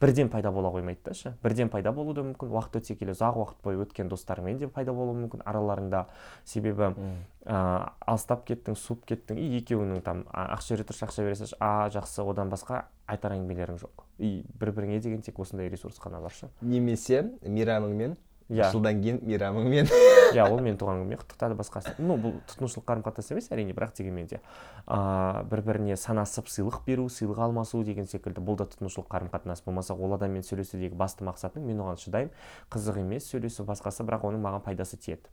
бірден 0.00 0.28
пайда 0.32 0.50
бола 0.52 0.70
қоймайды 0.72 1.04
да 1.04 1.14
ше. 1.14 1.34
Бірден 1.42 1.68
пайда 1.68 1.92
болуы 1.92 2.14
да 2.14 2.22
мүмкін. 2.24 2.50
Уақыт 2.50 2.80
өте 2.80 2.96
келе 2.96 3.12
ұзақ 3.12 3.36
уақыт 3.36 3.60
бойы 3.64 3.82
өткен 3.84 4.08
достарыңмен 4.08 4.58
де 4.58 4.68
пайда 4.68 4.94
болуы 4.96 5.18
мүмкін. 5.18 5.42
Араларыңда 5.44 6.06
себебі 6.44 6.90
ыыы 6.90 7.58
алыстап 8.06 8.46
кеттің 8.48 8.76
суып 8.76 9.04
кеттің 9.08 9.38
и 9.40 9.60
екеуіңнің 9.60 10.02
там 10.06 10.24
ақша 10.32 10.76
бере 10.76 10.88
тұршы 10.88 11.06
ақша 11.08 11.24
бере 11.26 11.36
салшы 11.36 11.56
а 11.60 11.88
жақсы 11.92 12.24
одан 12.24 12.50
басқа 12.52 12.86
айтар 13.06 13.36
әңгімелерің 13.36 13.80
жоқ. 13.80 14.04
И 14.18 14.44
бір 14.60 14.72
біріңе 14.76 15.00
деген 15.00 15.22
тек 15.22 15.38
осындай 15.40 15.68
ресурс 15.68 16.00
қана 16.00 16.20
бар 16.20 16.32
ше. 16.32 16.50
Немесе 16.60 17.22
мейрамыңмен 17.44 18.16
иә. 18.50 18.70
жылдан 18.72 19.00
кейін 19.02 19.20
мейрамыңмен. 19.24 19.88
Иә 20.34 20.44
ол 20.46 20.60
менің 20.60 20.78
туған 20.78 21.00
күніме 21.00 21.18
құттықтады 21.22 21.56
басқасы. 21.58 21.94
Ну 21.98 22.16
бұл 22.20 22.36
тұтынушылық 22.50 22.86
қарым 22.86 23.04
қатынас 23.06 23.32
емес 23.32 23.50
әрине 23.50 23.74
бірақ 23.74 23.96
дегенмен 23.98 24.28
де 24.30 24.40
ыыы 24.86 25.42
бір 25.50 25.62
біріне 25.66 25.96
санасып 25.96 26.50
сыйлық 26.50 26.84
беру 26.86 27.08
сыйлық 27.10 27.40
алмасу 27.46 27.82
деген 27.82 28.06
секілді 28.06 28.44
бұл 28.44 28.60
да 28.60 28.68
тұтынушылық 28.70 29.10
қарым 29.10 29.32
қатынас 29.32 29.64
болмаса 29.64 29.94
ол 29.94 30.14
адаммен 30.14 30.46
сөйлесудегі 30.46 30.94
басты 30.94 31.26
мақсатым 31.26 31.66
мен 31.66 31.82
оған 31.82 31.98
шыдаймын. 31.98 32.32
Қызық 32.70 33.02
емес 33.02 33.30
сөйлесу 33.32 33.66
басқасы 33.66 34.06
бірақ 34.06 34.30
оның 34.30 34.44
маған 34.46 34.66
пайдасы 34.66 34.98
тиеді. 34.98 35.26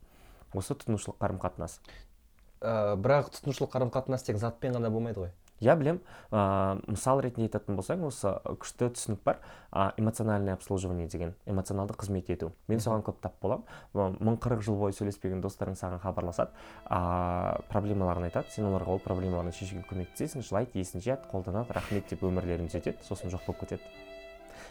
Осы 0.54 0.74
тұтынушылық 0.74 1.20
қарым 1.20 1.38
қатынас 1.42 1.78
ә, 2.62 2.96
бірақ 2.98 3.30
тұтынушылық 3.34 3.70
қарым 3.74 3.92
қатынас 3.94 4.24
тек 4.26 4.38
затпен 4.40 4.74
ғана 4.74 4.90
болмайды 4.90 5.22
ғой. 5.22 5.30
Иә 5.60 5.74
білемін 5.78 6.00
ыыы 6.30 6.94
мысал 6.94 7.20
ретінде 7.24 7.48
айтатын 7.48 7.78
болсаң 7.78 8.04
осы 8.08 8.32
күшті 8.46 8.90
түсінік 8.94 9.22
бар. 9.24 9.40
Ә, 9.72 9.92
эмоциональное 9.96 10.54
обслуживание 10.54 11.08
деген 11.08 11.34
эмоционалды 11.46 11.94
қызмет 11.94 12.30
ету. 12.32 12.52
Мен 12.68 12.80
соған 12.80 13.02
көп 13.04 13.20
тап 13.20 13.34
боламын. 13.42 13.64
Мың 13.94 14.38
қырық 14.40 14.62
жыл 14.64 14.78
бойы 14.80 14.96
сөйлеспеген 14.96 15.42
достарың 15.44 15.76
саған 15.76 16.00
хабарласады. 16.02 16.54
Ыыы 16.88 17.64
проблемаларын 17.72 18.28
айтады. 18.30 18.50
Сен 18.54 18.70
оларға 18.70 18.96
ол 18.96 19.02
проблемаларын 19.04 19.52
шешуге 19.52 19.84
көмектесесің. 19.90 20.46
Жылайды 20.46 20.78
есін 20.80 21.04
жияды 21.04 21.28
қолданады 21.32 21.74
рахмет 21.76 22.08
деп 22.08 22.22
өмірлерін 22.24 22.70
түзетеді. 22.70 23.04
Сосын 23.04 23.34
жоқ 23.34 23.44
болып 23.46 23.66
кетеді. 23.66 23.82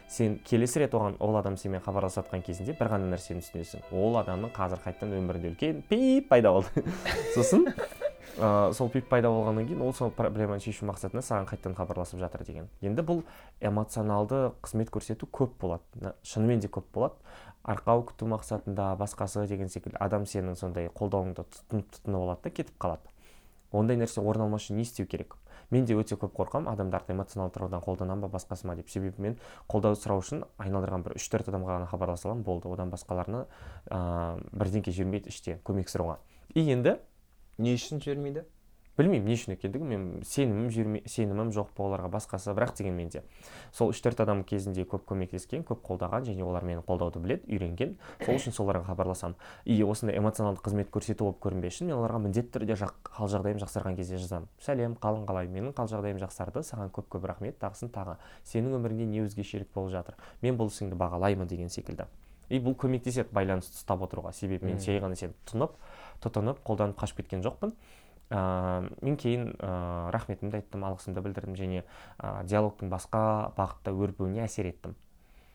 Сен 0.08 0.38
келесі 0.48 0.80
рет 0.80 0.94
оған 0.96 1.18
ол 1.20 1.36
адам 1.36 1.58
сенімен 1.60 1.82
хабарласып 1.84 2.24
жатқан 2.24 2.44
кезінде 2.48 2.72
бір 2.80 2.94
ғана 2.94 3.10
нәрсені 3.12 3.44
түсінесің. 3.44 3.90
Ол 3.92 4.16
адамның 4.22 4.54
қазір 4.56 4.80
қайтадан 4.86 5.18
өмірінде 5.20 5.52
үлкен 5.52 5.82
пип 5.90 6.30
пайда 6.30 6.54
болды. 6.56 6.86
Сосын 7.36 7.68
ыыы 8.38 8.74
сол 8.74 8.90
пип 8.94 9.08
пайда 9.10 9.30
болғаннан 9.34 9.66
кейін 9.66 9.82
ол 9.82 9.94
сол 9.98 10.12
проблеманы 10.14 10.62
шешу 10.62 10.86
мақсатында 10.86 11.24
саған 11.26 11.48
қайтадан 11.50 11.76
хабарласып 11.78 12.20
жатыр 12.22 12.44
деген. 12.46 12.70
Енді 12.82 13.02
бұл 13.02 13.24
эмоционалды 13.60 14.52
қызмет 14.62 14.92
көрсету 14.94 15.26
көп 15.26 15.58
болады. 15.60 16.14
Шынымен 16.24 16.62
де 16.62 16.70
көп 16.70 16.86
болады. 16.94 17.16
Арқау 17.64 18.06
күту 18.08 18.30
мақсатында 18.30 18.94
басқасы 19.00 19.48
деген 19.48 19.68
секілді 19.68 19.98
адам 20.00 20.24
сенің 20.30 20.56
сондай 20.56 20.88
қолдауыңды 20.88 21.44
тұтынып 21.44 21.90
тұтынып 21.98 22.22
алады 22.22 22.44
да 22.44 22.50
кетіп 22.50 22.78
қалады. 22.80 23.12
Ондай 23.72 23.98
нәрсе 23.98 24.22
орын 24.22 24.46
алмас 24.46 24.64
үшін 24.64 24.78
не 24.78 24.86
істеу 24.86 25.08
керек? 25.10 25.36
Мен 25.70 25.84
де 25.84 25.98
өте 26.00 26.16
көп 26.16 26.32
қорқамын. 26.38 26.72
Адамдарды 26.72 27.12
эмоционалды 27.12 27.58
тұрғыдан 27.58 27.84
қолданамын 27.84 28.24
ба 28.24 28.30
басқасы 28.38 28.68
ма 28.68 28.78
деп. 28.78 28.88
Себебі 28.88 29.20
мен 29.20 29.36
қолдау 29.68 29.98
сұрау 30.00 30.22
үшін 30.22 30.46
айналдырған 30.64 31.04
бір 31.04 31.18
үш 31.20 31.28
төрт 31.28 31.50
адамға 31.52 31.76
ғана 31.76 31.90
хабарласа 31.92 32.30
аламын 32.30 32.46
болды. 32.48 32.72
Одан 32.72 32.94
басқаларына 32.94 33.44
ыыы 33.92 34.48
бірдеңке 34.56 34.96
жібермейді 34.96 35.28
іште 35.34 35.60
көмек 35.68 35.92
сұрауға. 35.92 36.22
И 36.56 36.64
енді 36.72 37.02
не 37.58 37.74
үшін 37.78 38.04
жібермейді? 38.04 38.46
Білмеймін 38.98 39.28
не 39.30 39.36
үшін 39.38 39.54
екендігін 39.54 39.90
мен 39.92 40.06
сенімім 40.26 40.72
жіберме 40.74 41.00
сенімім 41.06 41.52
жоқ 41.54 41.68
па 41.78 41.84
оларға 41.86 42.08
басқасы. 42.16 42.50
Бірақ 42.58 42.72
дегенмен 42.80 43.12
де 43.14 43.22
сол 43.70 43.92
үш 43.94 44.02
төрт 44.02 44.24
адам 44.24 44.42
кезінде 44.42 44.88
көп 44.90 45.04
көмектескен 45.12 45.62
көп 45.70 45.84
қолдаған 45.86 46.26
және 46.26 46.42
олар 46.42 46.66
мені 46.66 46.82
қолдауды 46.82 47.22
біледі 47.22 47.46
үйренген. 47.46 47.94
Сол 48.26 48.40
үшін 48.40 48.58
соларға 48.58 48.88
хабарласамын 48.90 49.38
и 49.70 49.78
осындай 49.86 50.18
эмоционалды 50.18 50.66
қызмет 50.66 50.90
көрсету 50.90 51.30
болып 51.30 51.38
көрінбес 51.46 51.78
үшін 51.78 51.92
мен 51.92 52.00
оларға 52.00 52.24
міндетті 52.26 52.58
түрде 52.58 52.74
жақ, 52.82 52.98
қал 53.06 53.30
жағдайым 53.30 53.62
жақсарған 53.62 54.02
кезде 54.02 54.18
жазамын. 54.18 54.50
Сәлем 54.66 54.98
қалың 54.98 55.30
қалай? 55.30 55.46
Менің 55.46 55.78
қал 55.78 55.94
жағдайым 55.94 56.18
жақсарды 56.18 56.66
саған 56.66 56.90
көп 56.90 57.06
көп 57.14 57.30
рахмет. 57.30 57.62
Тағысын 57.62 57.94
тағы. 57.94 58.18
Сенің 58.50 58.80
өміріңде 58.82 59.06
не 59.06 59.22
өзгешелік 59.28 59.70
болып 59.78 59.94
жатыр? 59.94 60.18
Мен 60.42 60.58
бұл 60.58 60.74
ісіңді 60.74 60.98
бағалаймын 60.98 61.46
деген 61.46 61.70
секілді. 61.70 62.10
И 62.50 62.62
бұл 62.64 62.78
көмектеседі 62.80 63.34
байланысты 63.36 63.76
ұстап 63.76 64.06
отыруға. 64.06 64.32
Себебі 64.32 64.70
мен 64.70 64.80
жай 64.80 65.02
ғана 65.04 65.18
сені 65.20 65.36
тұнып 65.50 65.74
тұтынып 66.24 66.64
қолданып 66.68 67.00
қашып 67.00 67.22
кеткен 67.22 67.44
жоқпын. 67.46 67.74
Ыыы 68.28 68.90
мен 69.06 69.16
кейін 69.20 69.54
ыыы 69.56 70.12
рахметімді 70.16 70.60
айттым 70.60 70.84
алғысымды 70.88 71.24
білдірдім 71.24 71.56
және 71.56 71.84
ә, 72.20 72.44
диалогтың 72.44 72.92
басқа 72.92 73.54
бағытта 73.56 73.94
өрбуіне 73.96 74.44
әсер 74.44 74.68
еттім. 74.68 74.98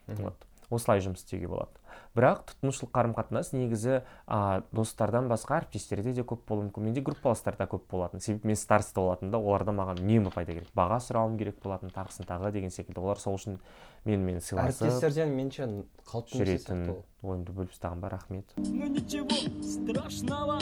Вот. 0.07 0.47
Осылай 0.73 1.03
жұмыс 1.05 1.23
істеуге 1.23 1.47
болады. 1.51 1.79
Бірақ 2.13 2.43
тұтынушылық 2.49 2.91
қарым 2.93 3.13
қатынас 3.17 3.53
негізі 3.53 4.01
ә, 4.27 4.63
достардан 4.73 5.29
басқа 5.29 5.61
әріптестерде 5.61 6.13
де 6.13 6.25
көп 6.25 6.43
болуы 6.49 6.67
мүмкін. 6.67 6.89
Менде 6.89 7.01
группаластарда 7.05 7.65
көп 7.69 7.87
болатын. 7.89 8.21
Себебі 8.21 8.51
мен 8.51 8.59
староста 8.59 9.01
болатынмын 9.01 9.33
да 9.33 9.39
оларда 9.41 9.73
маған 9.73 10.01
үнемі 10.03 10.33
пайда 10.33 10.53
керек. 10.53 10.69
Баға 10.77 10.99
сұрауым 11.01 11.39
керек 11.41 11.57
болатын 11.63 11.93
тағысын 11.93 12.29
тағы 12.29 12.51
деген 12.53 12.73
секілді. 12.73 13.01
Олар 13.01 13.21
сол 13.21 13.39
үшін 13.39 13.57
менімен 14.05 14.41
сыйласып 14.45 14.85
әріптестерден 14.85 15.33
меніңше 15.33 15.69
қалыпты 16.09 16.41
нәрсе 16.41 16.53
жүретін 16.53 16.83
ойымды 17.23 17.55
бөліп 17.55 17.73
тастаған 17.73 18.03
ба? 18.03 18.13
Рахмет. 18.13 18.53
Ну 18.57 18.87
ничего 18.93 19.37
страшного. 19.63 20.59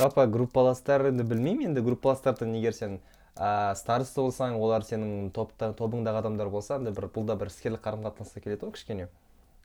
жалпы 0.00 0.26
группаластар 0.26 1.06
енді 1.10 1.24
білмеймін 1.28 1.70
енді 1.70 1.82
группаластардан 1.84 2.54
егер 2.56 2.72
сен 2.76 3.00
ә, 3.36 3.74
староста 3.76 4.22
болсаң 4.24 4.56
олар 4.60 4.84
сенің 4.86 5.30
топта 5.36 5.72
тобыңдағы 5.76 6.22
адамдар 6.22 6.48
болса 6.52 6.76
андай 6.76 6.94
бір 6.96 7.10
бұл 7.14 7.26
да 7.28 7.36
бір 7.40 7.52
іскерлік 7.52 7.82
қарым 7.84 8.04
қатынасқа 8.06 8.40
келеді 8.44 8.66
ғой 8.66 8.74
кішкене. 8.76 9.08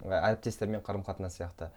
Әріптестермен 0.04 0.82
қарым 0.86 1.06
қатынас 1.06 1.38
сияқты. 1.40 1.70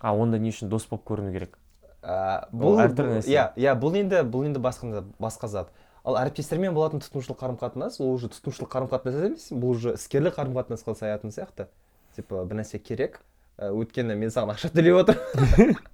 А 0.00 0.12
онда 0.14 0.38
не 0.38 0.50
үшін 0.50 0.68
дос 0.68 0.86
болып 0.90 1.04
көріну 1.08 1.32
керек? 1.32 1.58
Ә, 2.02 2.48
бұл 2.52 2.80
әртүрлі 2.82 3.20
нәрсе. 3.20 3.30
иә 3.30 3.44
иә 3.56 3.74
бұл 3.78 3.96
енді 3.96 4.22
бұл 4.26 4.46
енді 4.48 4.60
басқа 4.62 5.04
басқа 5.22 5.48
зат. 5.48 5.72
Ал 6.04 6.16
әріптестермен 6.18 6.74
болатын 6.74 7.02
тұтынушылық 7.02 7.38
қарым 7.38 7.58
қатынас 7.60 8.00
ол 8.02 8.16
уже 8.16 8.28
тұтынушылық 8.32 8.72
қарым 8.72 8.90
қатынас 8.90 9.20
емес 9.28 9.48
бұл 9.52 9.76
уже 9.76 9.94
іскерлік 9.94 10.34
қарым 10.34 10.56
қатынасқа 10.58 10.96
саятын 10.98 11.30
сияқты. 11.30 11.68
Типа 12.16 12.42
бір 12.44 12.62
нәрсе 12.62 12.78
керек 12.82 13.20
өйткені 13.60 14.16
мен 14.18 14.32
саған 14.32 14.54
ақша 14.54 14.72
төлеп 14.72 15.02
отырмын. 15.02 15.76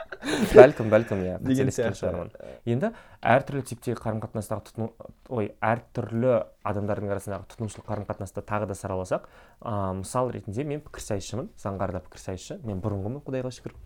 Бәлкім 0.52 0.88
бәлкім 0.90 1.20
иә 1.22 1.34
қателескен 1.42 1.94
шығармын. 1.96 2.30
Енді 2.68 2.90
әртүрлі 3.22 3.62
типтегі 3.68 3.96
қарым 4.00 4.18
қатынастағы 4.22 4.64
тұтыну 4.66 4.88
ой 5.34 5.52
әртүрлі 5.62 6.32
адамдардың 6.66 7.12
арасындағы 7.14 7.46
тұтынушылық 7.52 7.86
қарым 7.86 8.06
қатынасты 8.08 8.42
тағы 8.46 8.68
да 8.70 8.76
сараласақ 8.78 9.28
ә, 9.62 9.94
мысал 10.00 10.30
ретінде 10.34 10.64
мен 10.66 10.82
пікірсайысшымын 10.86 11.52
заңғар 11.62 11.94
да 11.94 12.02
пікірсайысшы 12.06 12.58
мен 12.66 12.82
бұрынғымын 12.82 13.22
құдайға 13.26 13.52
шүкір. 13.58 13.76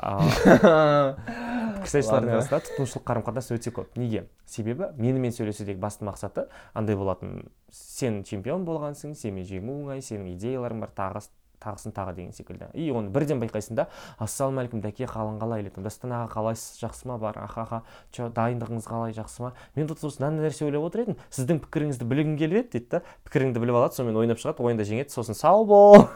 Пікірсайысшылардың 1.80 2.36
арасында 2.36 2.62
тұтынушылық 2.68 3.06
қарым 3.10 3.26
қатынас 3.26 3.50
өте 3.56 3.74
көп. 3.74 3.98
Неге? 3.98 4.26
Себебі 4.46 4.92
менімен 4.98 5.34
сөйлесудегі 5.34 5.80
басты 5.82 6.06
мақсаты 6.06 6.46
андай 6.74 6.96
болатын. 6.98 7.50
Сен 7.70 8.22
чемпион 8.26 8.64
болғансың 8.66 9.14
сенімен 9.18 9.46
жеңу 9.48 9.76
оңай 9.84 10.02
сенің 10.04 10.34
идеяларың 10.34 10.82
бар 10.82 10.94
тағы 10.96 11.22
тағысын 11.62 11.94
тағы 11.94 12.14
деген 12.16 12.32
секілді. 12.32 12.70
И 12.74 12.90
оны 12.90 13.10
бірден 13.12 13.40
байқайсың 13.42 13.78
да 13.78 13.86
ассалаумағалейкум 14.18 14.82
дәке 14.84 15.06
қалың 15.10 15.38
қалай? 15.40 15.62
или 15.62 15.70
там 15.70 15.84
дастан 15.84 16.12
аға 16.12 16.28
қалайсыз? 16.34 16.80
жақсы 16.80 17.08
ма 17.08 17.18
бар? 17.18 17.38
Аха 17.38 17.62
аха 17.62 17.82
че 18.12 18.28
дайындығыңыз 18.28 18.86
қалай? 18.88 19.14
жақсы 19.14 19.42
ма? 19.42 19.52
Мен 19.76 19.88
тут 19.88 20.02
осы 20.04 20.22
мынандай 20.22 20.48
нәрсе 20.48 20.64
ойлап 20.66 20.88
отыр 20.88 21.04
едім 21.04 21.16
сіздің 21.30 21.60
пікіріңізді 21.66 22.08
білгім 22.10 22.36
келіп 22.40 22.64
еді 22.64 22.70
дейді 22.78 22.88
да. 22.90 23.02
Пікіріңді 23.28 23.60
біліп 23.60 23.80
алады 23.80 23.98
сонымен 23.98 24.22
ойнап 24.24 24.40
шығады 24.40 24.64
ойында 24.64 24.86
жеңеді 24.88 25.12
сосын 25.12 25.34
сау 25.34 25.64
бол! 25.64 26.08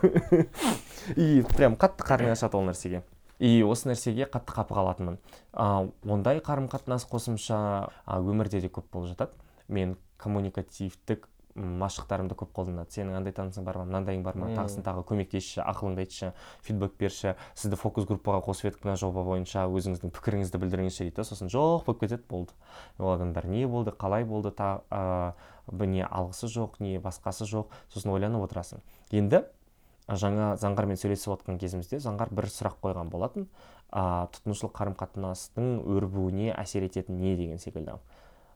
И 1.16 1.42
прям 1.56 1.76
қатты 1.76 2.06
қарның 2.06 2.32
ашады 2.32 2.56
ол 2.56 2.64
нәрсеге. 2.68 3.02
И 3.38 3.62
осы 3.66 3.90
нәрсеге 3.90 4.28
қатты 4.30 4.54
қапы 4.54 4.76
қалатынмын 4.76 5.18
а, 5.52 5.88
ондай 6.06 6.38
қарым 6.44 6.68
қатынас 6.70 7.04
қосымша 7.10 7.58
а, 8.06 8.20
өмірде 8.20 8.60
де 8.62 8.70
көп 8.70 8.86
болып 8.92 9.10
жатады. 9.12 9.34
Мен 9.68 9.96
коммуникативтік 10.16 11.28
машықтарымды 11.54 12.34
көп 12.34 12.50
қолданады 12.56 12.90
сенің 12.90 13.18
андай 13.20 13.34
танысың 13.34 13.64
бар 13.66 13.78
ма 13.78 13.84
мынандайың 13.86 14.24
бар 14.26 14.36
ма? 14.38 14.48
Тағысын 14.56 14.82
тағы 14.86 15.04
көмектесші 15.06 15.62
ақылыңды 15.62 16.02
айтшы 16.02 16.32
фидбек 16.66 16.96
берші. 16.98 17.34
Сізді 17.54 17.78
фокус 17.78 18.08
группаға 18.08 18.42
қосып 18.48 18.72
едік 18.72 18.84
мына 18.84 18.96
жоба 18.98 19.22
бойынша 19.26 19.68
өзіңіздің 19.70 20.10
пікіріңізді 20.16 20.60
білдіріңізші 20.64 21.06
дейді 21.06 21.26
сосын 21.28 21.52
жоқ 21.54 21.86
болып 21.86 22.02
кетеді 22.02 22.26
болды. 22.28 22.56
Ол 22.98 23.14
адамдар 23.14 23.46
не 23.46 23.66
болды 23.70 23.94
қалай 23.94 24.26
болды 24.26 24.50
та 24.50 24.82
ә, 24.90 25.34
не 25.70 26.02
алғысы 26.02 26.50
жоқ 26.50 26.80
не 26.82 26.98
басқасы 26.98 27.46
жоқ 27.46 27.70
сосын 27.88 28.16
ойланып 28.16 28.48
отырасың. 28.48 28.82
Енді 29.14 29.44
жаңа 30.10 30.56
заңғармен 30.60 30.98
сөйлесіп 31.00 31.38
отқан 31.38 31.56
кезімізде 31.62 32.02
заңғар 32.02 32.34
бір 32.34 32.50
сұрақ 32.50 32.82
қойған 32.82 33.14
болатын. 33.14 33.48
А, 33.94 34.26
тұтынушылық 34.34 34.74
қарым 34.74 34.98
қатынастың 34.98 35.84
өрбуіне 35.86 36.50
әсер 36.58 36.84
ететін 36.84 37.20
не 37.22 37.36
деген 37.38 37.62
секілді? 37.62 37.94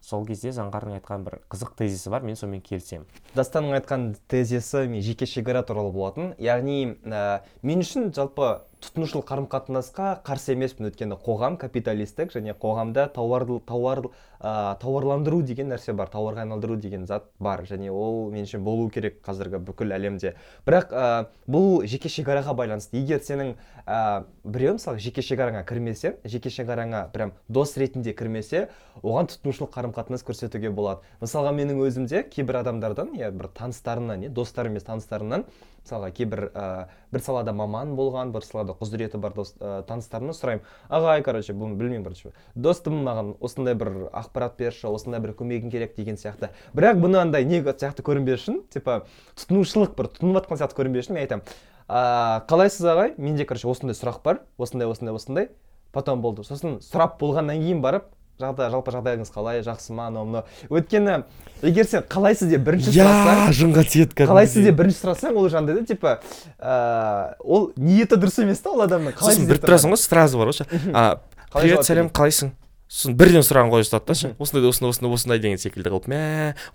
Сол 0.04 0.26
кезде 0.26 0.52
заңғардың 0.56 0.98
айтқан 0.98 1.24
бір 1.26 1.38
қызық 1.52 1.74
тезисі 1.78 2.10
бар 2.12 2.24
мен 2.26 2.38
сонымен 2.38 2.62
келісемін. 2.64 3.06
Дастанның 3.36 3.78
айтқан 3.80 4.08
тезисі 4.30 4.86
мен 4.88 5.02
жеке 5.02 5.26
шекара 5.26 5.62
туралы 5.66 5.92
болатын. 5.92 6.32
Яғни 6.38 6.94
ә, 7.04 7.40
мен 7.62 7.84
үшін 7.84 8.12
жалпы 8.16 8.58
тұтынушылық 8.84 9.26
қарым 9.26 9.46
қатынасқа 9.50 10.08
қарсы 10.26 10.52
емеспін 10.54 10.88
өйткені 10.88 11.16
қоғам 11.24 11.56
капиталистік 11.58 12.30
және 12.34 12.54
қоғамда 12.54 13.08
тауар 13.14 13.44
тауар 13.66 14.02
ә, 14.38 14.78
тауарландыру 14.78 15.40
деген 15.42 15.72
нәрсе 15.72 15.92
бар 15.98 16.10
тауарға 16.12 16.44
айналдыру 16.44 16.76
деген 16.78 17.06
зат 17.06 17.26
бар 17.42 17.64
және 17.66 17.90
ол 17.90 18.30
меніңше 18.30 18.60
болу 18.62 18.88
керек 18.94 19.18
қазіргі 19.26 19.58
бүкіл 19.66 19.94
әлемде. 19.96 20.34
Бірақ 20.66 20.94
ә, 20.94 21.26
бұл 21.50 21.82
жеке 21.90 22.08
шекараға 22.12 22.54
байланысты. 22.54 23.00
Егер 23.02 23.18
сенің 23.24 23.56
ә, 23.84 24.24
біреу 24.44 24.76
мысалы 24.78 25.02
жеке 25.02 25.24
шекараңа 25.26 25.64
кірмесе 25.66 26.14
жеке 26.24 26.52
шекараңа 26.54 27.08
прям 27.12 27.34
дос 27.48 27.74
ретінде 27.80 28.14
кірмесе 28.14 28.68
оған 29.02 29.30
тұтынушылық 29.32 29.74
қарым 29.74 29.94
қатынас 29.96 30.22
көрсетуге 30.26 30.70
болады. 30.70 31.02
Мысалға 31.22 31.54
менің 31.56 31.82
өзімде 31.82 32.22
кейбір 32.30 32.62
адамдардан 32.62 33.14
иә 33.18 33.32
бір 33.34 33.50
таныстарымнан 33.58 34.20
не 34.20 34.28
достар 34.28 34.70
емес 34.70 34.86
таныстарымнан 34.86 35.44
мысалға 35.88 36.10
кейбір 36.12 36.42
ә, 36.52 36.88
бір 37.12 37.22
салада 37.24 37.52
маман 37.56 37.94
болған 37.96 38.32
бір 38.34 38.44
салада 38.44 38.74
құзыреті 38.76 39.18
бар 39.18 39.32
дос 39.34 39.54
ә, 39.58 39.82
таныстарымнан 39.88 40.36
сұраймын. 40.36 40.66
Ағай 40.92 41.22
короче 41.24 41.54
бұны 41.56 41.78
білмеймін 41.80 42.04
короче. 42.04 42.32
Достым 42.54 43.00
маған 43.06 43.34
осындай 43.40 43.74
бір 43.78 44.10
ақпарат 44.12 44.58
берші 44.58 44.90
осындай 44.92 45.22
бір 45.24 45.32
көмегің 45.38 45.72
керек 45.72 45.96
деген 45.96 46.20
сияқты. 46.20 46.52
Бірақ 46.76 47.00
бұны 47.00 47.22
андай 47.22 47.48
не 47.48 47.62
сияқты 47.62 48.04
көрінбес 48.04 48.44
үшін 48.44 48.60
типа 48.72 49.06
тұтынушылық 49.38 49.96
бір 49.96 50.10
тұтынып 50.12 50.42
жатқан 50.42 50.60
сияқты 50.60 50.78
көрінбес 50.82 51.08
үшін 51.08 51.16
мен 51.16 51.24
айтамын. 51.24 51.56
Ә, 51.88 52.44
қалайсыз 52.50 52.84
ағай 52.92 53.14
менде 53.16 53.48
короче 53.48 53.68
осындай 53.70 53.96
сұрақ 53.96 54.20
бар 54.24 54.44
осындай 54.58 54.90
осындай 54.90 55.16
осындай. 55.16 55.50
Потом 55.92 56.20
болды. 56.20 56.44
Сосын 56.44 56.82
сұрап 56.84 57.16
болғаннан 57.18 57.62
кейін 57.62 57.80
барып 57.80 58.10
жағдай 58.38 58.70
жалпы 58.70 58.92
жағдайыңыз 58.94 59.32
қалай 59.34 59.62
жақсы 59.66 59.94
ма 59.96 60.08
анау 60.12 60.26
мынау 60.28 60.44
өйткені 60.70 61.24
егер 61.62 61.88
сен 61.90 62.04
қалайсыз 62.06 62.52
деп 62.52 62.62
бірінші 62.68 62.92
сұрасаң 62.94 63.50
жынға 63.58 63.84
тиеді 63.90 64.18
қалайсыз 64.20 64.68
деп 64.68 64.78
бірінші 64.78 65.00
сұрасаң 65.02 65.40
ол 65.40 65.48
андай 65.58 65.80
да 65.80 65.82
типа 65.88 66.20
ыыы 66.58 67.34
ол 67.42 67.66
ниеті 67.74 68.20
дұрыс 68.20 68.38
емес 68.44 68.62
та 68.62 68.70
ол 68.70 68.84
адамның 68.86 69.16
сосын 69.16 69.24
қалайсыз 69.24 69.50
бір 69.50 69.58
деп 69.58 69.66
тұрасың 69.66 69.94
ғой 69.94 70.02
сразу 70.04 70.38
бар 70.38 70.52
ғой 70.52 70.58
ше 70.60 70.68
а, 70.94 71.04
Қалай 71.48 71.70
привет 71.70 71.86
сәлем 71.88 72.08
қалайсың? 72.12 72.50
Сосын 72.88 73.14
бірден 73.16 73.44
сұрағын 73.44 73.70
қоя 73.72 73.84
салады 73.88 74.06
да 74.08 74.14
ше. 74.16 74.30
Осындай 74.40 74.68
осындай 74.68 74.90
осындай 74.92 75.14
осындай 75.16 75.40
деген 75.40 75.60
секілді 75.60 75.90
қылып 75.92 76.08
мә 76.12 76.20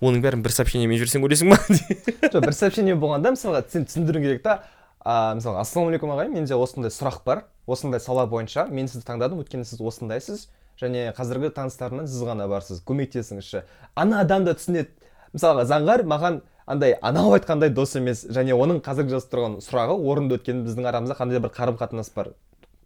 оның 0.01 0.23
бәрін 0.25 0.41
бір 0.45 0.53
сообщениемен 0.53 0.97
жіберсең 0.97 1.25
өлесің 1.25 1.53
ба? 1.53 1.59
жоқ 2.33 2.47
бір 2.47 2.57
сообщение 2.57 2.97
болғанда 2.97 3.33
мысалға 3.33 3.63
сен 3.69 3.85
түсіндіруің 3.85 4.25
керек 4.25 4.43
та 4.45 4.55
а, 5.05 5.33
мысалға 5.37 5.61
ассалаумағалейкум 5.61 6.13
ағай 6.15 6.29
менде 6.33 6.57
осындай 6.57 6.93
сұрақ 6.93 7.21
бар. 7.25 7.45
Осындай 7.69 8.01
сала 8.01 8.25
бойынша 8.29 8.65
мен 8.69 8.89
сізді 8.89 9.05
таңдадым 9.09 9.41
өйткені 9.41 9.65
сіз 9.65 9.81
осындайсыз. 9.81 10.47
Және 10.81 11.11
қазіргі 11.17 11.51
таныстарымнан 11.53 12.07
сіз 12.07 12.23
ғана 12.27 12.47
барсыз 12.47 12.81
көмектесіңізші. 12.87 13.63
Ана 13.95 14.23
адам 14.23 14.45
да 14.47 14.55
түсінеді 14.57 14.89
мысалға 15.33 15.67
заңғар 15.69 16.05
маған 16.07 16.41
андай 16.65 16.97
анау 17.01 17.33
айтқандай 17.35 17.69
дос 17.69 17.95
емес 17.99 18.25
және 18.25 18.55
оның 18.55 18.81
қазіргі 18.85 19.17
жазып 19.17 19.33
тұрған 19.33 19.59
сұрағы 19.65 19.99
орынды 19.99 20.37
өйткені 20.37 20.65
біздің 20.67 20.89
арамызда 20.89 21.17
қандай 21.19 21.39
да 21.39 21.47
бір 21.47 21.53
қарым 21.55 21.79
қатынас 21.79 22.13
бар 22.15 22.33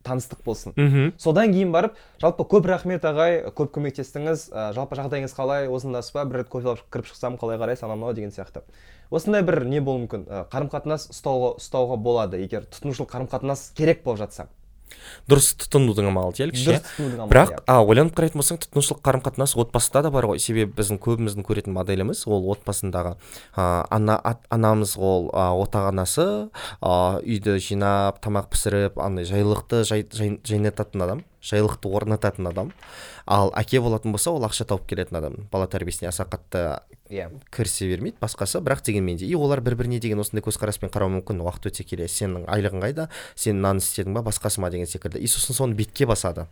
таныстық 0.07 0.43
болсын. 0.45 0.73
Мхм. 0.77 1.11
Содан 1.19 1.51
кейін 1.51 1.73
барып 1.73 1.97
жалпы 2.21 2.45
көп 2.47 2.67
рахмет 2.69 3.03
ағай 3.03 3.41
көп 3.51 3.73
көмектестіңіз 3.75 4.45
ә, 4.53 4.71
жалпы 4.77 4.95
жағдайыңыз 4.95 5.33
қалай 5.35 5.67
осындасыз 5.67 6.13
ба 6.15 6.23
бір 6.25 6.41
рет 6.41 6.49
кофе 6.49 6.71
алып 6.71 6.85
кіріп 6.93 7.09
шықсам 7.09 7.35
қалай 7.41 7.59
қарайсыз 7.59 7.83
анау 7.83 7.97
мынау 7.97 8.15
деген 8.15 8.31
сияқты. 8.31 8.63
Осындай 9.11 9.43
бір 9.43 9.65
не 9.67 9.81
болуы 9.81 10.05
мүмкін? 10.05 10.23
Ә, 10.31 10.45
қарым 10.47 10.71
қатынас 10.71 11.09
ұстауға 11.11 11.57
ұстауға 11.59 11.99
болады 11.99 12.39
егер 12.39 12.69
тұтынушылық 12.71 13.11
қарым 13.11 13.27
қатынас 13.27 13.73
керек 13.75 14.05
болып 14.05 14.23
жатса. 14.23 14.47
Дұрыс 15.29 15.51
тұтынудың 15.63 16.09
амалы 16.11 16.35
делікші 16.37 16.67
дұрыс 16.69 16.83
тұтынудың 16.87 17.21
амалы, 17.21 17.31
бірақ 17.31 17.53
а 17.67 17.77
ойланып 17.83 18.15
қарайтын 18.17 18.41
болсаң 18.41 18.59
тұтынушылық 18.63 19.01
қарым 19.05 19.23
қатынас 19.25 19.55
отбасыда 19.59 20.03
да 20.07 20.11
бар 20.13 20.27
ғой. 20.31 20.39
Себебі 20.39 20.73
біздің 20.77 20.99
көбіміздің 21.03 21.47
көретін 21.47 21.75
моделіміз 21.75 22.23
ол 22.27 22.47
отбасындағы 22.53 23.15
а, 23.55 23.85
ана 23.89 24.19
ат- 24.23 24.47
анамыз 24.53 24.95
ол 24.97 25.29
а, 25.33 25.49
отағанасы 25.57 26.27
а, 26.81 27.19
үйді 27.23 27.57
жинап 27.63 28.21
тамақ 28.23 28.51
пісіріп 28.53 29.01
андай 29.03 29.27
жайлылықты 29.27 29.83
жай, 29.87 30.07
жай, 30.11 30.37
жайнататын 30.47 31.03
адам 31.07 31.25
жайлылықты 31.47 31.91
орнататын 31.93 32.47
адам. 32.49 32.71
Ал 33.27 33.51
әке 33.55 33.79
болатын 33.83 34.11
болса 34.15 34.31
ол 34.31 34.43
ақша 34.47 34.65
тауып 34.67 34.87
келетін 34.89 35.19
адам. 35.19 35.35
Бала 35.51 35.67
тәрбиесіне 35.71 36.09
аса 36.09 36.25
қатты 36.27 36.79
иә. 37.09 37.29
кірісе 37.51 37.87
бермейді 37.89 38.17
басқасы 38.21 38.61
бірақ 38.61 38.83
дегенмен 38.85 39.17
де. 39.17 39.25
И 39.25 39.35
олар 39.35 39.61
бір 39.61 39.75
біріне 39.75 39.99
деген 39.99 40.19
осындай 40.19 40.43
көзқараспен 40.45 40.91
қарауы 40.91 41.19
мүмкін. 41.19 41.41
Уақыт 41.41 41.71
өте 41.71 41.83
келе 41.83 42.07
сенің 42.07 42.45
айлығың 42.47 42.83
қайда 42.83 43.09
сен 43.35 43.61
нан 43.61 43.77
істедің 43.81 44.13
ба 44.13 44.23
басқасы 44.27 44.59
ма 44.59 44.69
деген 44.69 44.87
секілді. 44.87 45.19
И 45.19 45.27
сосын 45.27 45.55
соны 45.55 45.75
бетке 45.75 46.05
басады. 46.05 46.47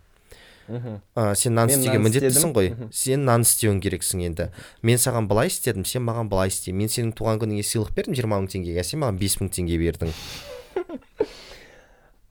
Мхм. 0.67 0.97
Ә, 1.15 1.35
сен 1.37 1.53
нан 1.53 1.69
істеуге 1.69 1.99
міндеттісің 2.01 2.53
ғой. 2.55 2.71
Сен 2.91 3.25
нан 3.27 3.45
істеуің 3.45 3.81
керексің 3.83 4.23
енді. 4.25 4.49
Мен 4.81 4.97
саған 4.97 5.27
былай 5.29 5.51
істедім 5.51 5.85
сен 5.85 6.01
маған 6.07 6.29
былай 6.31 6.49
істе. 6.49 6.73
Мен 6.73 6.89
сенің 6.89 7.13
туған 7.13 7.37
күніңе 7.43 7.61
сыйлық 7.61 7.93
бердім 7.93 8.17
жиырма 8.17 8.39
мың 8.41 8.49
теңгеге. 8.55 8.83
Сен 8.83 9.03
маған 9.03 9.19
бес 9.21 9.37
мың 9.37 9.51
теңге 9.53 9.77
бердің. 9.83 10.13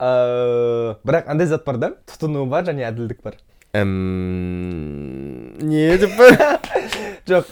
Ыыы 0.03 0.97
бірақ 1.07 1.31
андай 1.31 1.47
зат 1.47 1.63
бар 1.63 1.79
да. 1.79 1.93
Тұтыну 2.11 2.43
бар 2.51 2.67
және 2.67 2.83
әділдік 2.89 3.23
бар. 3.23 3.39
Не 5.65 5.97
деп 5.99 6.11
жоқ 7.29 7.45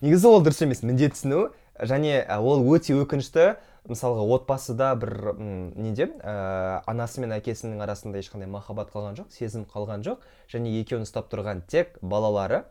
негізі 0.00 0.26
ол 0.26 0.42
дұрыс 0.42 0.62
емес 0.64 0.82
міндет 0.82 1.14
түсіну 1.14 1.50
және 1.78 2.26
ол 2.40 2.64
өте 2.74 2.94
өкінішті. 2.98 3.56
Мысалға 3.88 4.20
отбасыда 4.36 4.90
бір 5.00 5.32
неде 5.38 6.10
ә, 6.20 6.82
анасы 6.90 7.22
мен 7.22 7.32
әкесінің 7.38 7.80
арасында 7.80 8.20
ешқандай 8.20 8.50
махаббат 8.50 8.90
қалған 8.92 9.16
жоқ 9.16 9.30
сезім 9.32 9.64
қалған 9.64 10.04
жоқ. 10.04 10.18
Және 10.52 10.74
екеуін 10.82 11.06
ұстап 11.06 11.30
тұрған 11.32 11.62
тек 11.72 11.96
балалары 12.02 12.66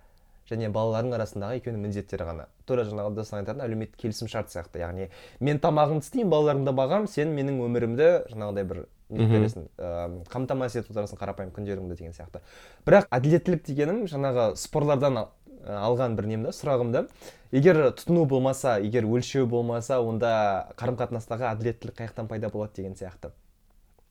және 0.46 0.70
балалардың 0.70 1.16
арасындағы 1.18 1.58
екеуінің 1.58 1.88
міндеттері 1.88 2.28
ғана. 2.28 2.46
Тура 2.70 2.86
жаңағы 2.86 3.18
достың 3.18 3.42
айтатын 3.42 3.66
әлеуметтік 3.66 3.98
келісімшарт 4.04 4.54
сияқты. 4.54 4.84
Яғни 4.84 5.10
мен 5.42 5.58
тамағымды 5.64 6.06
істеймін 6.06 6.30
балаларымды 6.36 6.76
бағамын 6.78 7.10
сен 7.10 7.34
менің 7.34 7.64
өмірімді 7.66 8.12
жаңағыдай 8.30 8.70
бір 8.70 8.86
бересің 9.10 9.68
ә, 9.80 10.24
қамтамасыз 10.32 10.82
етіп 10.82 10.92
отырасың 10.96 11.18
қарапайым 11.22 11.52
күндеріңді 11.56 11.96
деген 11.96 12.14
сияқты. 12.14 12.40
Бірақ 12.86 13.08
әділеттілік 13.12 13.64
дегенім 13.68 14.06
жаңағы 14.12 14.56
спорлардан 14.60 15.18
ал- 15.18 15.32
алған 15.68 16.16
бір 16.16 16.26
нем 16.28 16.44
да 16.44 16.50
сұрағым 16.56 16.92
да. 16.92 17.06
Егер 17.52 17.76
тұтыну 17.96 18.26
болмаса 18.28 18.78
егер 18.84 19.04
өлшеу 19.08 19.46
болмаса 19.48 20.00
онда 20.04 20.68
қарым 20.78 20.98
қатынастағы 21.00 21.48
әділеттілік 21.54 21.96
қай 21.96 22.08
жақтан 22.12 22.28
пайда 22.28 22.50
болады 22.52 22.74
деген 22.76 22.96
сияқты. 23.00 23.32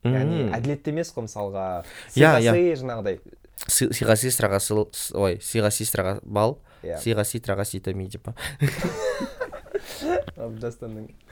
Яғни 0.05 0.47
әділетті 0.57 0.89
емес 0.95 1.11
қой 1.13 1.23
мысалға. 1.27 1.85
Иә, 2.15 2.15
сыйға 2.15 2.41
сый 2.53 2.75
жаңағыдай. 2.81 3.21
Сы- 3.67 3.91
сыйға 3.93 4.17
сый 4.21 4.31
сыраға 4.31 4.61
сыл 4.61 4.89
с- 4.93 5.13
ой 5.17 5.39
сыйға 5.43 5.71
сый 5.73 5.85
сыраға 5.89 6.19
бал 6.23 6.59
иә. 6.85 6.99
сыйға 7.03 7.25
сый 7.25 7.41
тыраға 7.41 7.65
сый 7.65 7.81
тәмей 7.81 8.07
деп 8.09 8.23
па. 8.23 8.35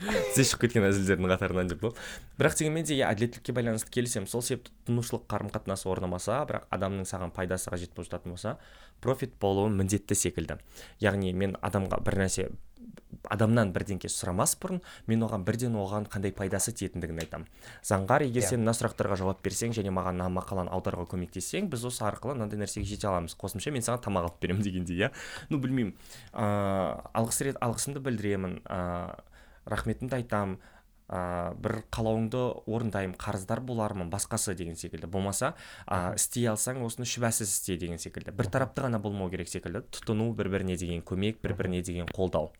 тізе 0.00 0.46
шығып 0.48 0.64
кеткен 0.66 0.86
әзілдердің 0.88 1.30
қатарынан 1.34 1.70
деп 1.72 1.84
бірақ 2.38 2.58
дегенмен 2.58 2.86
де 2.88 2.96
иә 2.96 3.10
әділеттілікке 3.12 3.54
байланысты 3.56 3.92
келісемін. 3.92 4.28
Сол 4.30 4.42
себепті 4.42 4.72
тұтынушылық 4.86 5.28
қарым 5.30 5.52
қатынас 5.52 5.86
орнамаса 5.86 6.42
бірақ 6.48 6.66
адамның 6.70 7.08
саған 7.08 7.34
пайдасы 7.36 7.70
қажет 7.70 7.94
болып 7.94 8.10
жататын 8.10 8.34
болса 8.34 8.58
профит 9.00 9.34
болуы 9.40 9.70
міндетті 9.70 10.14
секілді. 10.14 10.58
Яғни 11.02 11.32
мен 11.34 11.56
адамға 11.60 12.02
бір 12.06 12.22
нәрсе 12.24 12.50
адамнан 13.30 13.70
бірдеңке 13.74 14.08
сұрамас 14.10 14.56
бұрын 14.58 14.80
мен 15.06 15.22
оған 15.22 15.44
бірден 15.46 15.76
оған 15.78 16.08
қандай 16.10 16.32
пайдасы 16.34 16.72
тиетіндігін 16.74 17.20
айтамын. 17.22 17.46
Заңғар 17.86 18.24
егер 18.26 18.42
Иә. 18.42 18.48
сен 18.48 18.64
мына 18.64 18.74
сұрақтарға 18.74 19.18
жауап 19.20 19.42
берсең 19.44 19.74
және 19.76 19.92
маған 19.94 20.18
мына 20.18 20.28
мақаланы 20.40 20.72
аударуға 20.74 21.06
көмектессең 21.12 21.68
біз 21.70 21.84
осы 21.86 22.02
арқылы 22.08 22.34
мынандай 22.34 22.58
нәрсеге 22.58 22.88
жете 22.88 23.06
аламыз. 23.08 23.36
Қосымша 23.38 23.70
мен 23.70 23.82
саған 23.86 24.02
тамақ 24.08 24.26
алып 24.26 24.40
беремін 24.42 24.62
дегендей 24.66 25.04
иә. 25.04 25.12
Ну 25.50 25.58
білмеймін. 25.62 25.94
Ыыы 26.32 26.98
алғыс 27.14 27.42
рет 27.46 27.60
алғысымды 27.62 28.02
білдіремін. 28.02 28.58
Ыыы 28.66 29.14
рахметімді 29.66 30.18
айтамын 30.20 30.58
ыыы 31.12 31.54
бір 31.60 31.74
қалауыңды 31.92 32.40
орындаймын 32.64 33.18
қарыздар 33.20 33.60
болармын 33.60 34.08
басқасы 34.12 34.54
деген 34.56 34.78
секілді. 34.80 35.10
Болмаса 35.12 35.52
ә, 35.86 36.14
істей 36.16 36.46
алсаң 36.48 36.80
осыны 36.86 37.04
шүбәсіз 37.04 37.50
істе 37.52 37.76
деген 37.76 38.00
секілді. 38.00 38.32
Бір 38.32 38.48
тарапты 38.48 38.86
ғана 38.86 39.00
болмау 39.02 39.28
керек 39.30 39.50
секілді. 39.52 39.84
Тұтыну 39.92 40.30
бір 40.38 40.48
біріне 40.54 40.78
деген 40.80 41.02
көмек 41.04 41.42
бір 41.42 41.56
біріне 41.58 41.82
деген 41.82 42.08
қолдау. 42.08 42.52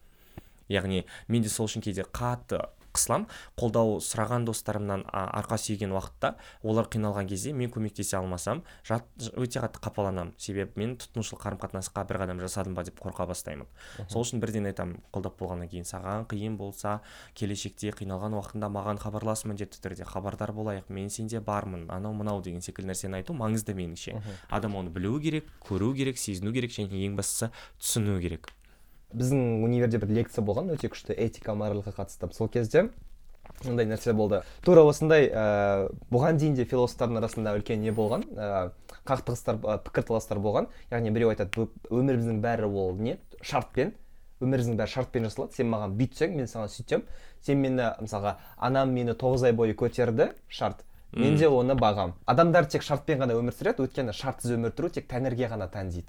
Яғни 0.68 1.06
мен 1.28 1.42
де 1.42 1.48
сол 1.48 1.70
үшін 1.70 1.84
кейде 1.84 2.04
қатты 2.04 2.60
қысылам 2.92 3.26
қолдау 3.58 3.98
сұраған 4.04 4.44
достарымнан 4.46 5.04
арқа 5.12 5.58
сүйеген 5.60 5.92
уақытта 5.96 6.34
олар 6.62 6.88
қиналған 6.92 7.28
кезде 7.30 7.52
мен 7.56 7.70
көмектесе 7.72 8.18
алмасам 8.18 8.62
жат, 8.86 9.06
өте 9.32 9.60
қатты 9.62 9.80
қапаланамын. 9.82 10.34
Себебі 10.38 10.76
мен 10.76 10.96
тұтынушылық 11.00 11.42
қарым 11.42 11.60
қатынасқа 11.62 12.04
бір 12.08 12.20
қадам 12.22 12.42
жасадым 12.42 12.76
ба 12.76 12.84
деп 12.84 13.00
қорқа 13.00 13.26
бастаймын. 13.30 13.66
Сол 14.08 14.26
үшін 14.26 14.42
бірден 14.44 14.68
айтамын 14.70 15.00
қолдап 15.14 15.38
болғаннан 15.40 15.70
кейін 15.72 15.88
саған 15.88 16.26
қиын 16.30 16.56
болса 16.60 17.00
келешекте 17.34 17.94
қиналған 17.96 18.36
уақытында 18.38 18.70
маған 18.72 19.00
хабарлас 19.02 19.46
міндетті 19.48 19.80
түрде 19.82 20.06
хабардар 20.08 20.52
болайық 20.52 20.92
мен 20.92 21.10
сенде 21.10 21.40
бармын 21.40 21.88
анау 21.90 22.12
мынау 22.12 22.42
деген 22.42 22.60
секілді 22.60 22.92
нәрсені 22.92 23.22
айту 23.22 23.36
маңызды 23.36 23.74
меніңше. 23.76 24.20
Адам 24.50 24.76
оны 24.76 24.92
білуі 24.92 25.22
керек 25.22 25.52
көру 25.64 25.94
керек 25.96 26.18
сезіну 26.18 26.52
керек 26.52 26.74
және 26.76 27.06
ең 27.06 27.16
бастысы 27.16 27.50
түсіну 27.80 28.20
керек. 28.20 28.52
Біздің 29.14 29.64
универде 29.64 29.98
бір 30.02 30.12
лекция 30.18 30.44
болған 30.44 30.72
өте 30.74 30.90
күшті 30.92 31.16
этика 31.16 31.54
моральға 31.54 31.94
қатысты. 31.96 32.28
Сол 32.34 32.48
кезде 32.48 32.88
мындай 33.64 33.86
нәрсе 33.86 34.12
болды. 34.16 34.42
Тура 34.64 34.82
осындай 34.86 35.28
ә, 35.28 35.88
бұған 36.12 36.38
дейін 36.40 36.54
де 36.58 36.64
философтардың 36.68 37.20
арасында 37.20 37.54
үлкен 37.58 37.82
не 37.82 37.92
болған 37.94 38.24
ә, 38.34 38.70
қақтығыстар 39.06 39.58
ә, 39.62 39.76
пікірталастар 39.84 40.40
болған. 40.42 40.68
Яғни 40.90 41.12
біреу 41.14 41.32
айтады 41.32 41.50
«Бұл 41.56 42.00
өміріміздің 42.00 42.40
бәрі 42.42 42.70
ол 42.70 42.96
не? 42.98 43.18
Шартпен. 43.42 43.92
Өміріміздің 44.42 44.78
бәрі 44.78 44.94
шартпен 44.94 45.28
жасалады. 45.28 45.56
Сен 45.58 45.70
маған 45.70 45.98
бүйтсең 45.98 46.38
мен 46.38 46.50
саған 46.50 46.72
сөйтсем 46.72 47.04
сен 47.42 47.62
мені 47.62 47.92
мысалға 48.02 48.36
анам 48.58 48.94
мені 48.94 49.14
тоғыз 49.18 49.46
ай 49.50 49.54
бойы 49.54 49.76
көтерді 49.78 50.32
шарт. 50.48 50.84
Мен 51.12 51.36
де 51.36 51.46
оны 51.50 51.74
бағам 51.76 52.14
адамдар 52.26 52.64
тек 52.72 52.82
шартпен 52.86 53.20
ғана 53.20 53.36
өмір 53.36 53.52
сүреді 53.52 53.84
өйткені 53.84 54.14
шартсыз 54.16 54.54
өмір 54.56 54.72
сүру 54.72 54.88
тек 54.94 55.10
тәңірге 55.10 55.50
ғана 55.52 55.68
тән 55.68 55.90
дейді. 55.92 56.08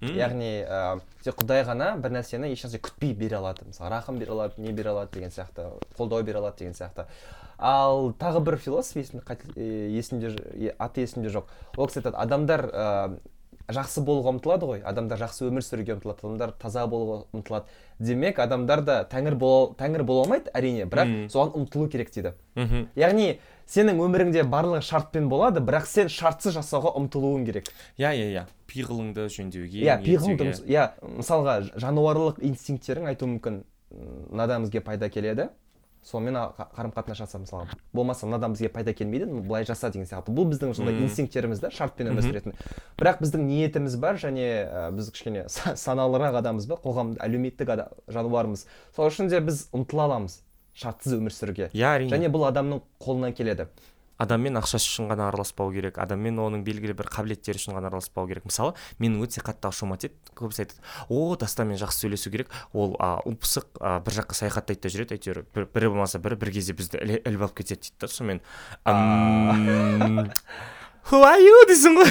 Яғни 0.00 0.50
ә, 0.64 1.00
тек 1.24 1.36
құдай 1.40 1.64
ғана 1.68 1.92
бір 2.00 2.14
нәрсені 2.16 2.50
ешнәрсе 2.54 2.80
күтпей 2.80 3.12
бере 3.14 3.36
алады. 3.36 3.66
Мысалы 3.68 3.90
рахым 3.92 4.18
бере 4.18 4.32
алады 4.32 4.60
не 4.62 4.72
бере 4.72 4.90
алады 4.90 5.12
деген 5.18 5.30
сияқты 5.34 5.68
қолдау 5.98 6.22
бере 6.22 6.40
алады 6.40 6.58
деген 6.58 6.74
сияқты. 6.74 7.06
Ал 7.58 8.14
тағы 8.16 8.40
бір 8.40 8.56
философ 8.56 8.96
есімде 8.96 9.90
есімде 9.92 10.74
аты 10.78 11.04
есімде 11.04 11.28
жоқ. 11.28 11.52
Ол 11.76 11.90
кісі 11.90 12.00
айтады 12.00 12.16
адамдар 12.16 12.64
ә, 12.72 12.86
жақсы 13.70 14.02
болуға 14.04 14.32
ұмтылады 14.34 14.66
ғой 14.66 14.82
адамдар 14.86 15.20
жақсы 15.20 15.46
өмір 15.50 15.64
сүруге 15.64 15.94
ұмтылады 15.98 16.24
адамдар 16.24 16.54
таза 16.58 16.86
болуға 16.90 17.22
ұмтылады 17.36 17.68
демек 18.00 18.40
адамдар 18.42 18.82
да 18.86 18.96
тәңір 19.10 19.36
бола 19.38 19.74
тәңір 19.78 20.04
бола 20.08 20.24
алмайды 20.24 20.50
әрине 20.56 20.88
бірақ 20.90 21.30
соған 21.30 21.52
ұмтылу 21.60 21.90
керек 21.92 22.10
дейді. 22.14 22.32
Мхм. 22.56 22.88
Яғни 22.96 23.28
сенің 23.70 24.00
өміріңде 24.02 24.42
барлығы 24.50 24.82
шартпен 24.82 25.28
болады 25.30 25.62
бірақ 25.62 25.86
сен 25.86 26.08
шартсыз 26.10 26.56
жасауға 26.58 26.94
ұмтылуың 26.98 27.44
керек. 27.46 27.70
Иә 27.98 28.10
иә 28.18 28.26
иә. 28.34 28.44
Пиғылыңды 28.70 29.28
жөндеуге 29.30 29.84
иә 29.86 29.96
пиғылыңды 30.02 30.50
иә 30.70 30.88
мысалға 31.20 31.56
жануарлық 31.78 32.42
инстинкттерің 32.50 33.06
айтуы 33.12 33.28
мүмкін 33.36 33.62
мынадан 34.30 34.66
бізге 34.66 34.80
пайда 34.82 35.08
келеді. 35.10 35.48
Сонымен 36.00 36.32
қарым 36.56 36.94
қатынас 36.96 37.18
жаса 37.20 37.38
мысалға 37.42 37.74
болмаса 37.92 38.24
мынадан 38.26 38.54
бізге 38.54 38.70
пайда 38.72 38.94
келмейді 38.96 39.26
былай 39.44 39.66
жаса 39.68 39.90
деген 39.90 40.06
сияқты. 40.08 40.32
Бұл 40.32 40.46
біздің 40.48 40.72
сондай 40.74 40.96
инстинкттеріміз 41.04 41.60
да 41.60 41.68
шартпен 41.70 42.08
өмір 42.14 42.24
сүретін 42.24 42.54
бірақ 42.96 43.20
біздің 43.20 43.44
ниетіміз 43.44 43.98
бар 44.00 44.16
және 44.16 44.46
ә, 44.64 44.86
біз 44.96 45.10
кішкене 45.12 45.44
са- 45.52 45.74
саналырақ 45.76 46.38
адамбыз 46.40 46.70
ба 46.70 46.78
қоғам 46.80 47.18
әлеуметтік 47.20 47.74
жануармыз 48.08 48.64
сол 48.96 49.10
үшін 49.12 49.28
де 49.28 49.42
біз 49.44 49.66
ұмтыла 49.76 50.08
аламыз. 50.08 50.40
Шартсыз 50.80 51.18
өмір 51.18 51.34
сүруге. 51.36 51.70
Иә 51.76 51.96
әрине 51.98 52.14
және 52.14 52.30
бұл 52.32 52.48
адамның 52.48 52.82
қолынан 53.02 53.36
келеді. 53.36 53.68
Адаммен 54.20 54.58
ақшасы 54.60 54.84
үшін 54.84 55.08
ғана 55.08 55.30
араласпау 55.30 55.70
керек. 55.72 55.96
Адаммен 56.02 56.36
оның 56.44 56.60
белгілі 56.66 56.92
бір 56.98 57.08
қабілеттері 57.08 57.56
үшін 57.56 57.78
ғана 57.78 57.88
араласпау 57.88 58.28
керек. 58.28 58.44
Мысалы 58.44 58.74
менің 59.00 59.22
өте 59.24 59.40
қатты 59.40 59.70
ашуыма 59.70 59.96
тиеді. 59.96 60.18
Көбісі 60.36 60.66
айтады 60.66 60.82
о 61.08 61.36
дастанмен 61.40 61.80
жақсы 61.80 62.04
сөйлесу 62.04 62.32
керек 62.34 62.52
ол 62.76 62.98
а, 63.00 63.14
ұп 63.24 63.40
пысық 63.46 63.80
а, 63.80 63.94
бір 64.04 64.18
жаққа 64.20 64.36
саяхаттайды 64.42 64.84
да 64.84 64.92
жүреді 64.92 65.16
әйтеуір. 65.16 65.40
Бір, 65.56 65.68
бірі 65.72 65.92
болмаса 65.94 66.20
бірі 66.20 66.36
бір 66.36 66.52
кезде 66.52 66.76
бізді 66.76 67.00
іліп 67.00 67.46
алып 67.46 67.56
кетеді 67.62 67.88
дейді 67.88 67.96
да 68.04 68.12
сонымен. 68.12 68.44
«Ам, 68.84 70.28
Who 71.08 71.18
дейсің 71.66 71.96
ғой. 71.96 72.10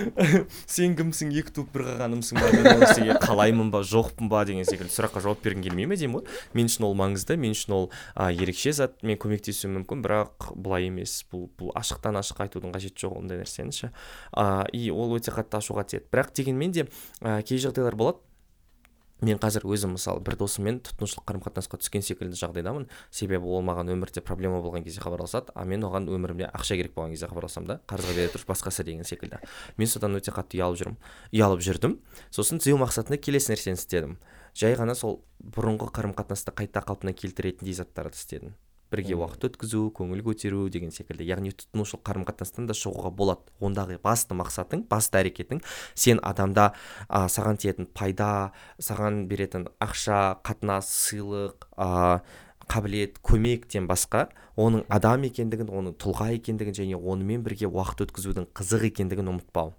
Сен 0.70 0.94
кімсің? 0.98 1.30
Екі 1.36 1.52
туып 1.54 1.74
бір 1.74 1.84
қағанымсың 1.90 2.40
ба? 2.40 2.48
Мен 2.56 3.18
қалаймын 3.22 3.70
ба 3.70 3.82
жоқпын 3.86 4.30
ба 4.32 4.40
деген 4.48 4.64
секілді 4.66 4.94
сұраққа 4.94 5.22
жауап 5.24 5.42
бергім 5.44 5.66
келмей 5.66 5.88
ме 5.90 5.98
деймін 6.00 6.20
ғой? 6.20 6.38
Мен 6.56 6.70
үшін 6.70 6.86
ол 6.88 6.96
маңызды 6.98 7.36
мен 7.40 7.54
үшін 7.54 7.76
ол 7.76 7.86
а, 8.14 8.30
ерекше 8.32 8.72
зат. 8.76 8.96
Мен 9.06 9.20
көмектесуім 9.20 9.76
мүмкін 9.80 10.02
бірақ 10.06 10.50
былай 10.56 10.88
емес. 10.88 11.20
Бұл 11.30 11.48
бұл 11.60 11.74
ашықтан 11.78 12.18
ашық 12.22 12.42
айтудың 12.46 12.74
қажеті 12.74 13.04
жоқ 13.04 13.20
ондай 13.20 13.42
нәрсені 13.42 13.76
ше. 13.76 13.92
И 14.72 14.88
ол 14.90 15.14
өте 15.18 15.34
қатты 15.36 15.60
ашуға 15.60 15.84
тиеді. 15.84 16.08
Бірақ 16.10 16.34
дегенмен 16.40 16.74
де 16.74 16.88
а, 17.20 17.42
кей 17.42 17.60
жағдайлар 17.62 17.98
болады. 18.00 18.24
Мен 19.20 19.38
қазір 19.40 19.66
өзім 19.68 19.94
мысалы 19.96 20.22
бір 20.24 20.36
досыммен 20.40 20.80
тұтынушылық 20.86 21.26
қарым 21.28 21.42
қатынасқа 21.44 21.80
түскен 21.80 22.04
секілді 22.04 22.38
жағдайдамын. 22.40 22.86
Себебі 23.10 23.48
ол 23.50 23.64
маған 23.66 23.92
өмірде 23.92 24.22
проблема 24.24 24.60
болған 24.64 24.84
кезде 24.86 25.02
хабарласады 25.04 25.52
а 25.54 25.64
мен 25.64 25.84
оған 25.84 26.08
өмірімде 26.08 26.48
ақша 26.50 26.78
керек 26.80 26.94
болған 26.96 27.12
кезде 27.14 27.28
хабарласамын 27.28 27.68
да. 27.68 27.78
Қарызға 27.90 28.16
бере 28.16 28.32
тұрып 28.32 28.48
басқасы 28.52 28.84
деген 28.84 29.04
секілді. 29.04 29.42
Мен 29.76 29.90
содан 29.90 30.16
өте 30.16 30.32
қатты 30.32 30.60
ұялып 30.60 30.80
жүрмін. 30.80 30.98
Ұялып 31.34 31.64
жүрдім. 31.68 31.98
Сосын 32.30 32.62
түзеу 32.62 32.80
мақсатында 32.80 33.20
келесі 33.20 33.52
нәрсені 33.52 33.80
істедім. 33.80 34.16
Жай 34.56 34.74
ғана 34.78 34.96
сол 34.98 35.20
бұрынғы 35.40 35.92
қарым 35.94 36.16
қатынасты 36.16 36.54
қайта 36.56 36.82
қалпына 36.82 37.14
келтіретіндей 37.14 37.76
заттарды 37.76 38.18
істедім. 38.18 38.56
Бірге 38.90 39.16
уақыт 39.18 39.46
өткізу 39.50 39.86
көңіл 39.96 40.22
көтеру 40.26 40.66
деген 40.72 40.92
секілді. 40.94 41.26
Яғни 41.28 41.52
тұтынушылық 41.54 42.02
қарым 42.06 42.26
қатынастан 42.28 42.68
да 42.68 42.76
шығуға 42.76 43.12
болады. 43.14 43.46
Ондағы 43.62 44.00
басты 44.02 44.36
мақсатың 44.38 44.84
басты 44.90 45.22
әрекетің 45.22 45.62
сен 45.94 46.20
адамда 46.22 46.72
а, 47.08 47.26
саған 47.28 47.60
тиетін 47.62 47.88
пайда 47.94 48.52
саған 48.82 49.26
беретін 49.30 49.68
ақша 49.80 50.40
қатынас 50.46 50.90
сыйлық 50.90 51.68
а, 51.76 52.22
қабілет 52.70 53.18
көмектен 53.26 53.88
басқа 53.90 54.28
оның 54.60 54.84
адам 54.92 55.26
екендігін 55.26 55.70
оның 55.74 55.96
тұлға 56.00 56.30
екендігін 56.36 56.76
және 56.76 56.98
онымен 56.98 57.42
бірге 57.46 57.70
уақыт 57.70 58.04
өткізудің 58.06 58.50
қызық 58.54 58.90
екендігін 58.92 59.32
ұмытпау. 59.34 59.74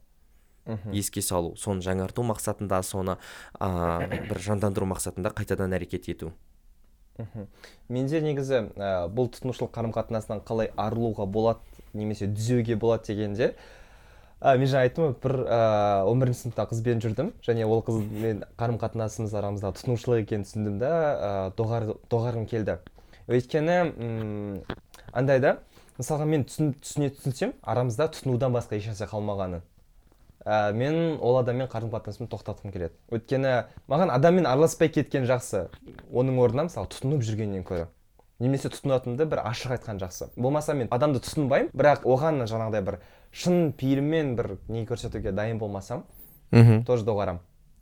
Мхм. 0.66 0.94
Еске 0.94 1.24
салу. 1.26 1.56
Соны 1.58 1.82
жаңарту 1.82 2.24
мақсатында 2.28 2.82
соны 2.86 3.18
а, 3.60 4.06
бір 4.06 4.40
жандандыру 4.44 4.86
мақсатында 4.92 5.34
қайтадан 5.34 5.74
әрекет 5.78 6.10
ету. 6.12 6.34
Менде 7.90 8.22
негізі 8.24 8.64
ә, 8.76 9.08
бұл 9.12 9.30
тұтынушылық 9.34 9.72
қарым 9.76 9.94
қатынасынан 9.96 10.42
қалай 10.48 10.72
арылуға 10.80 11.28
болады 11.28 11.60
немесе 11.94 12.28
түзеуге 12.32 12.76
болады 12.80 13.12
дегенде 13.12 13.54
а 14.42 14.56
мен 14.58 14.66
жаңа 14.66 14.88
айттым 14.88 15.06
ғой 15.06 15.16
бір 15.22 15.36
он 16.10 16.22
бірінші 16.24 16.48
сыныпта 16.48 16.66
қызбен 16.72 17.02
жүрдім. 17.04 17.30
Және 17.46 17.68
ол 17.68 17.84
қызмен 17.86 18.42
қарым 18.58 18.80
қатынасымыз 18.82 19.36
арамызда 19.38 19.70
тұтынушылық 19.78 20.24
екенін 20.24 20.48
түсіндім 20.48 20.80
да 20.82 21.52
доғар 21.58 21.92
доғарғым 22.10 22.48
келді. 22.50 22.80
Өйткені 23.30 23.76
андай 25.14 25.44
да 25.44 25.60
мысалға 26.00 26.26
мен 26.26 26.48
түсін, 26.50 26.74
түсіне 26.82 27.12
түсінсем 27.14 27.54
арамызда 27.62 28.10
тұтынудан 28.16 28.58
басқа 28.58 28.82
ешнәрсе 28.82 29.06
қалмағанын 29.12 29.62
ә, 30.46 30.74
мен 30.74 31.18
ол 31.22 31.40
адаммен 31.40 31.68
қарым 31.72 31.92
қатынасымды 31.94 32.30
тоқтатқым 32.32 32.74
келеді. 32.74 32.94
Өйткені 33.12 33.56
маған 33.92 34.14
адаммен 34.14 34.48
араласпай 34.50 34.90
кеткен 34.90 35.26
жақсы. 35.30 35.68
Оның 36.12 36.40
орнына 36.42 36.68
мысалы 36.70 36.90
тұтынып 36.92 37.26
жүргеннен 37.26 37.66
гөрі 37.68 37.88
немесе 38.42 38.72
тұтынатынды 38.74 39.28
бір 39.30 39.44
ашық 39.46 39.76
айтқан 39.78 40.02
жақсы. 40.02 40.32
Болмаса 40.36 40.74
мен 40.74 40.90
адамды 40.92 41.22
тұтынбаймын 41.22 41.70
бірақ 41.78 42.08
оған 42.10 42.42
жаңағыдай 42.50 42.82
бір 42.88 42.98
шын 43.32 43.72
пейіліммен 43.78 44.34
бір 44.40 44.56
не 44.68 44.84
көрсетуге 44.90 45.32
дайын 45.32 45.62
болмасам 45.62 46.06
мхм. 46.52 46.84
тоже 46.86 47.06
доғарамын 47.06 47.42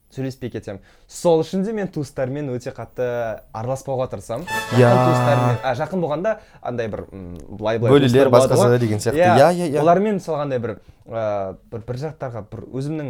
сөйлеспей 0.10 0.50
кетемін. 0.50 0.82
Сол 1.08 1.44
үшін 1.44 1.64
де 1.64 1.74
мен 1.74 1.88
туыстарыммен 1.94 2.50
өте 2.56 2.74
қатты 2.74 3.06
араласпауға 3.54 4.10
тырысамын. 4.10 4.48
Туыстарыммен 4.74 5.60
а 5.64 5.74
жақын 5.78 6.02
болғанда 6.02 6.40
андай 6.62 6.90
бір 6.90 7.06
былай 7.12 7.78
былай 7.78 7.94
бөлелер 7.94 8.32
басқасы 8.34 8.80
деген 8.82 9.00
сияқты. 9.00 9.22
Иә, 9.22 9.36
иә 9.38 9.52
иә 9.54 9.68
иә 9.76 9.84
олармен 9.84 10.18
мысалы 10.18 10.42
андай 10.42 10.60
бір 10.60 10.80
ыыы 11.06 11.56
бір 11.72 11.84
бір 11.88 11.98
жақтарға 12.04 12.44
бір 12.52 12.64
өзімнің 12.76 13.08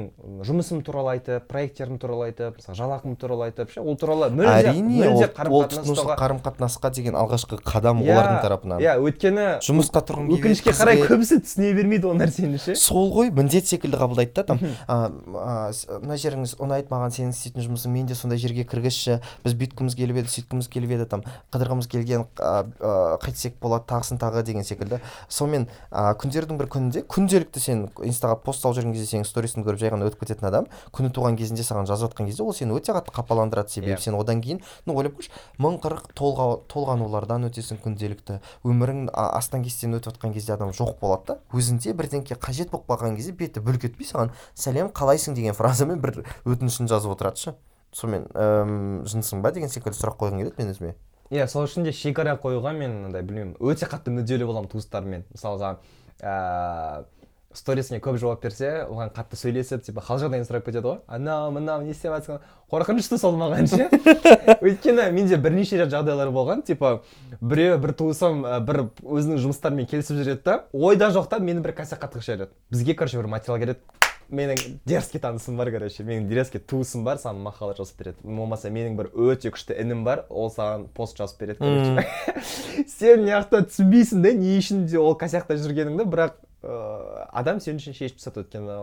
жұмысым 0.48 0.82
туралы 0.86 1.16
айтып 1.18 1.48
проекттерім 1.50 1.98
туралы 2.00 2.30
айтып 2.30 2.60
мысалы 2.60 2.78
жалақым 2.80 3.16
туралы 3.20 3.50
айтып 3.50 3.72
ше 3.74 3.82
ол 3.82 3.98
туралы 4.00 4.30
мүлде 4.32 4.70
әрине 4.70 5.10
ол, 5.10 5.24
ол 5.50 5.66
тұтынушылық 5.68 6.20
қарым 6.20 6.40
қатынасқа 6.46 6.92
деген 6.96 7.18
алғашқы 7.20 7.60
қадам 7.60 8.00
Иә, 8.00 8.14
олардың 8.14 8.40
тарапынан. 8.46 8.80
иә 8.80 8.96
өйткені 9.04 9.48
жұмысқа 9.66 10.04
тұрғым 10.08 10.30
келеді, 10.30 10.40
өкінішке 10.40 10.76
қарай 10.80 11.02
көбісі 11.04 11.40
түсіне 11.44 11.74
бермейді 11.76 12.08
ол 12.08 12.16
нәрсені 12.20 12.60
ше. 12.62 12.76
Сол 12.80 13.12
ғой 13.12 13.32
міндет 13.36 13.68
секілді 13.68 14.00
қабылдайды 14.00 14.34
да 14.38 14.44
там 14.44 14.60
мына 14.88 16.18
жеріңіз 16.24 16.56
ұнайды 16.62 16.88
маған 16.94 17.12
сенің 17.16 17.34
істейтін 17.36 17.68
жұмысың 17.68 17.92
мен 17.92 18.08
де 18.08 18.16
сондай 18.16 18.40
жерге 18.40 18.64
кіргізші 18.70 19.20
біз 19.44 19.58
бүйткіміз 19.60 19.98
келіп 20.00 20.22
еді 20.24 20.34
сөйткіміз 20.34 20.70
келіп 20.72 20.96
еді 20.96 21.10
там 21.10 21.24
қыдырғымыз 21.52 21.90
келген 21.92 22.26
қайтсек 22.40 23.60
болады 23.60 23.88
тағысын 23.90 24.20
тағы 24.22 24.44
деген 24.48 24.64
секілді. 24.64 25.02
Сонымен 25.30 25.68
күндердің 25.92 26.60
бір 26.60 26.70
күнінде 26.72 27.04
күнделікті 27.10 27.60
сен 27.64 27.89
инстаға 28.06 28.36
пост 28.44 28.62
салып 28.62 28.78
жүрген 28.78 28.94
кезде 28.94 29.18
сенің 29.18 29.26
сторисіңді 29.26 29.66
көріп 29.66 29.80
жай 29.82 29.92
ғана 29.94 30.10
өтіп 30.10 30.22
кететін 30.24 30.48
адам 30.50 30.68
күні 30.94 31.10
туған 31.16 31.38
кезінде 31.40 31.66
саған 31.66 31.90
жазып 31.90 32.12
жатқан 32.12 32.30
кезде 32.30 32.44
ол 32.44 32.54
сені 32.54 32.78
өте 32.78 32.94
қатты 32.94 33.14
қапаландырады 33.16 33.74
себебі 33.74 33.96
Иә. 33.98 34.04
сен 34.04 34.16
одан 34.20 34.42
кейін 34.42 34.62
ну 34.86 34.94
ойлап 34.94 35.18
көрші 35.18 35.32
мың 35.58 35.80
қырық 35.82 36.12
толға, 36.14 36.48
толғанулардан 36.70 37.50
өтесің 37.50 37.82
күнделікті. 37.84 38.40
Өмірің 38.64 39.10
астан 39.16 39.64
кестен 39.64 39.98
өтіп 39.98 40.14
жатқан 40.14 40.34
кезде 40.34 40.54
адам 40.54 40.70
жоқ 40.70 41.00
болады 41.02 41.34
да. 41.34 41.40
Өзінде 41.54 41.94
бірдеңке 41.98 42.36
қажет 42.36 42.70
болып 42.70 42.88
қалған 42.90 43.16
кезде 43.18 43.32
беті 43.34 43.64
бүлк 43.66 43.90
етпей 43.90 44.08
саған 44.08 44.34
сәлем 44.56 44.92
қалайсың? 44.94 45.36
деген 45.40 45.54
фразамен 45.54 46.02
бір 46.02 46.24
өтінішін 46.46 46.90
жазып 46.90 47.14
отырады 47.16 47.40
шы 47.40 47.54
сонымен 47.96 48.26
ііі 48.34 49.08
жынсың 49.10 49.42
ба 49.44 49.52
деген 49.56 49.70
секілді 49.72 49.98
сұрақ 49.98 50.20
қойғым 50.20 50.42
келеді 50.42 50.60
мен 50.60 50.74
өзіме. 50.74 50.92
Иә 51.32 51.48
сол 51.48 51.66
үшін 51.68 51.86
де 51.86 51.94
шекара 51.94 52.36
қоюға 52.42 52.74
мен 52.78 53.06
андай 53.10 53.24
білмеймін 53.26 53.56
өте 53.62 53.88
қатты 53.90 54.14
мүдделі 54.14 54.48
боламын 54.50 54.70
туыстарыммен 54.72 55.26
мысалға 55.34 55.76
ыыы 56.22 57.06
сторисіне 57.54 57.98
көп 58.04 58.20
жауап 58.22 58.44
берсе 58.44 58.84
оған 58.86 59.10
қатты 59.14 59.38
сөйлесіп 59.40 59.82
типа 59.88 60.04
хал 60.06 60.20
жағдайын 60.22 60.46
сұрап 60.46 60.68
кетеді 60.68 60.86
ғой. 60.86 60.98
Анау 61.10 61.50
мынау 61.56 61.82
не 61.82 61.96
істеп 61.96 62.14
жатсың 62.14 62.44
қорқынышты 62.70 63.18
сол 63.18 63.38
маған 63.40 63.66
ше. 63.70 63.88
Өйткені 64.62 65.10
менде 65.16 65.38
бірнеше 65.42 65.80
рет 65.82 65.90
жағдайлар 65.90 66.30
болған 66.36 66.62
типа 66.68 67.00
біреу 67.42 67.80
бір 67.82 67.96
туысым 67.98 68.44
бір 68.68 68.84
өзінің 69.02 69.42
жұмыстарымен 69.42 69.90
келісіп 69.90 70.22
жүреді 70.22 70.44
да 70.46 70.60
ойда 70.74 71.10
жоқта 71.16 71.40
мені 71.42 71.66
бір 71.66 71.74
косяк 71.80 72.04
қатқыш 72.04 72.30
жібереді 72.30 72.54
бізге 72.70 72.94
короче 72.94 73.18
бір 73.18 73.32
материал 73.34 73.58
келеді. 73.60 73.82
Менің 74.30 74.76
дерзкий 74.86 75.18
танысым 75.18 75.56
бар 75.58 75.72
короче 75.74 76.04
менің 76.06 76.28
дерзкий 76.30 76.62
туысым 76.62 77.02
бар 77.02 77.18
саған 77.18 77.40
мақала 77.48 77.74
жазып 77.74 77.98
береді 77.98 78.22
болмаса 78.22 78.70
менің 78.70 78.94
бір 79.00 79.10
өте 79.10 79.50
күшті 79.50 79.74
інім 79.82 80.04
бар 80.06 80.28
ол 80.30 80.52
саған 80.54 80.84
пост 80.94 81.18
жазып 81.18 81.42
береді 81.42 81.64
короче. 81.64 82.46
Сен 83.00 83.24
мына 83.24 83.40
жақта 83.40 83.64
түсінбейсің 83.72 84.22
да 84.22 84.36
не 84.38 84.60
үшін 84.60 84.86
де 84.86 85.02
ол 85.02 85.18
косякта 85.18 85.58
жүргеніңді 85.58 86.06
бірақ 86.14 86.38
ыыы 86.64 87.26
адам 87.42 87.60
сен 87.64 87.80
үшін 87.80 87.96
шешіп 87.98 88.20
тастады 88.20 88.44
өйткені 88.44 88.78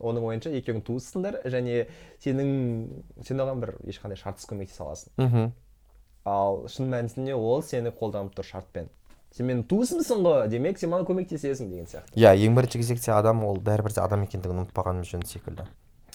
оның 0.00 0.28
ойынша 0.30 0.52
екеуің 0.56 0.84
туыссыңдар 0.86 1.42
және 1.52 1.86
сенің 2.24 2.52
сен 3.26 3.42
оған 3.44 3.60
бір 3.64 3.74
ешқандай 3.88 4.20
шартсыз 4.20 4.48
көмектесе 4.48 4.84
аласың 4.84 5.12
мхм. 5.20 5.50
Ал 6.24 6.64
шын 6.68 6.88
мәнісінде 6.92 7.36
ол 7.36 7.62
сені 7.64 7.92
қолданып 7.96 8.34
тұр 8.36 8.48
шартпен. 8.48 8.88
Сен 9.32 9.46
менің 9.48 9.62
туысымсың 9.70 10.24
ғой 10.24 10.48
демек 10.52 10.80
сен 10.80 10.90
маған 10.92 11.06
көмектесесің 11.08 11.70
деген 11.70 11.86
сияқты. 11.88 12.16
Иә 12.16 12.34
ең 12.46 12.56
бірінші 12.58 12.80
кезекте 12.82 13.12
адам 13.14 13.44
ол 13.44 13.60
бәрібір 13.60 13.94
де 13.94 14.02
адам 14.02 14.24
екендігін 14.26 14.64
ұмытпағанымыз 14.64 15.12
жөн 15.14 15.24
секілді. 15.28 15.68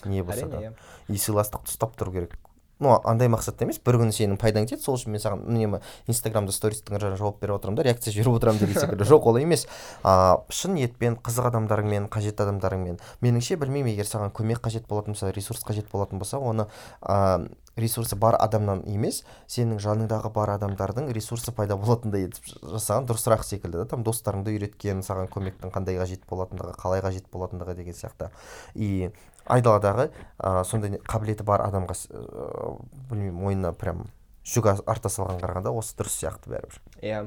Не 0.06 0.22
болса 0.22 0.46
да. 0.52 0.60
Иә. 0.62 0.74
И 1.10 1.18
сыйластықты 1.18 1.72
ұстап 1.72 1.96
тұру 1.98 2.14
керек. 2.14 2.36
Ну 2.80 2.96
андай 3.04 3.30
мақсатта 3.32 3.66
емес 3.66 3.80
бір 3.80 4.00
күні 4.02 4.16
сенің 4.16 4.40
пайдаң 4.42 4.68
тиеді 4.70 4.84
сол 4.84 4.98
үшін 4.98 5.16
мен 5.16 5.24
саған 5.24 5.44
үнемі 5.48 5.82
инстаграмда 6.12 6.56
стористің 6.56 7.00
жауап 7.16 7.40
беріп 7.42 7.60
отырамын 7.60 7.80
да 7.80 7.86
реакция 7.88 8.14
жіберіп 8.14 8.40
отырамын 8.40 8.60
деген 8.60 8.82
секілді. 8.82 9.08
Жоқ 9.12 9.30
олай 9.32 9.46
емес. 9.48 9.68
А 10.04 10.44
шын 10.50 10.76
ниетпен 10.76 11.16
қызық 11.24 11.52
адамдарыңмен 11.52 12.10
қажетті 12.12 12.48
адамдарыңмен 12.48 13.00
меніңше 13.24 13.60
білмеймін 13.62 13.96
егер 13.96 14.10
саған 14.10 14.34
көмек 14.36 14.64
қажет 14.66 14.90
болатын 14.90 15.16
болса 15.16 15.32
ресурс 15.32 15.64
қажет 15.64 15.92
болатын 15.92 16.20
болса 16.20 16.40
оны 16.40 16.68
а, 17.02 17.46
ресурсы 17.76 18.16
бар 18.16 18.38
адамнан 18.40 18.84
емес 18.88 19.22
сенің 19.52 19.80
жаныңдағы 19.84 20.32
бар 20.36 20.54
адамдардың 20.56 21.12
ресурсы 21.16 21.52
пайда 21.56 21.78
болатындай 21.80 22.28
етіп 22.30 22.48
жасаған 22.76 23.08
дұрысырақ 23.10 23.44
секілді 23.44 23.84
да 23.84 23.88
там 23.92 24.04
достарыңды 24.08 24.56
үйреткен 24.56 25.04
саған 25.06 25.28
көмектің 25.34 25.74
қандай 25.76 26.00
қажет 26.00 26.24
болатындығы 26.30 26.76
қалай 26.80 27.04
қажет 27.04 27.28
болатындығы 27.34 27.76
деген 27.82 27.98
сияқты. 27.98 28.32
И 28.76 29.12
айдаладағы 29.46 30.10
ә, 30.40 30.64
сондай 30.66 31.00
қабілеті 31.06 31.46
бар 31.48 31.66
адамға 31.68 31.96
ыыы, 32.10 32.76
білмеймін 33.10 33.42
мойнына 33.42 33.74
прям 33.78 34.06
жүк 34.46 34.70
арта 34.86 35.10
салған 35.10 35.42
қарағанда 35.42 35.74
осы 35.74 35.98
дұрыс 35.98 36.20
сияқты 36.22 36.54
бәрібір. 36.54 36.80
Иә. 37.02 37.26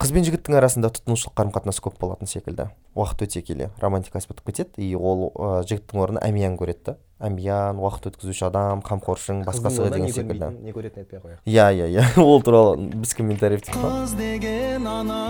Қыз 0.00 0.14
бен 0.16 0.24
жігіттің 0.24 0.56
арасында 0.56 0.88
тұтынушылық 0.96 1.34
қарым 1.36 1.50
қатынас 1.52 1.76
көп 1.84 1.98
болатын 2.00 2.30
секілді. 2.30 2.70
Уақыт 2.96 3.26
өте 3.26 3.42
келе 3.44 3.66
романтикасы 3.82 4.30
бітіп 4.30 4.46
кетеді. 4.48 4.80
И 4.80 4.94
ол 4.96 5.26
ә, 5.34 5.60
жігіттің 5.68 6.00
орнына 6.00 6.22
әмиян 6.24 6.56
көреді 6.56 6.86
да. 6.86 6.94
Әмиян 7.20 7.76
уақыт 7.76 8.08
өткізуші 8.08 8.46
адам 8.48 8.80
қамқоршың 8.80 9.44
басқасы 9.44 9.90
деген 9.92 10.08
секілді. 10.08 10.48
көрмейтін, 10.48 10.64
не 10.64 10.72
көретінін 10.72 11.04
айтпай 11.04 11.20
ақ 11.20 11.26
қояйық. 11.26 11.44
Иә 11.44 11.68
иә 11.76 11.90
иә. 11.92 12.08
Ол 12.24 12.40
туралы 12.40 12.88
біз 12.96 13.12
комментарий 13.12 13.60
қыз 13.60 14.16
деген 14.16 14.88
ана 14.88 15.20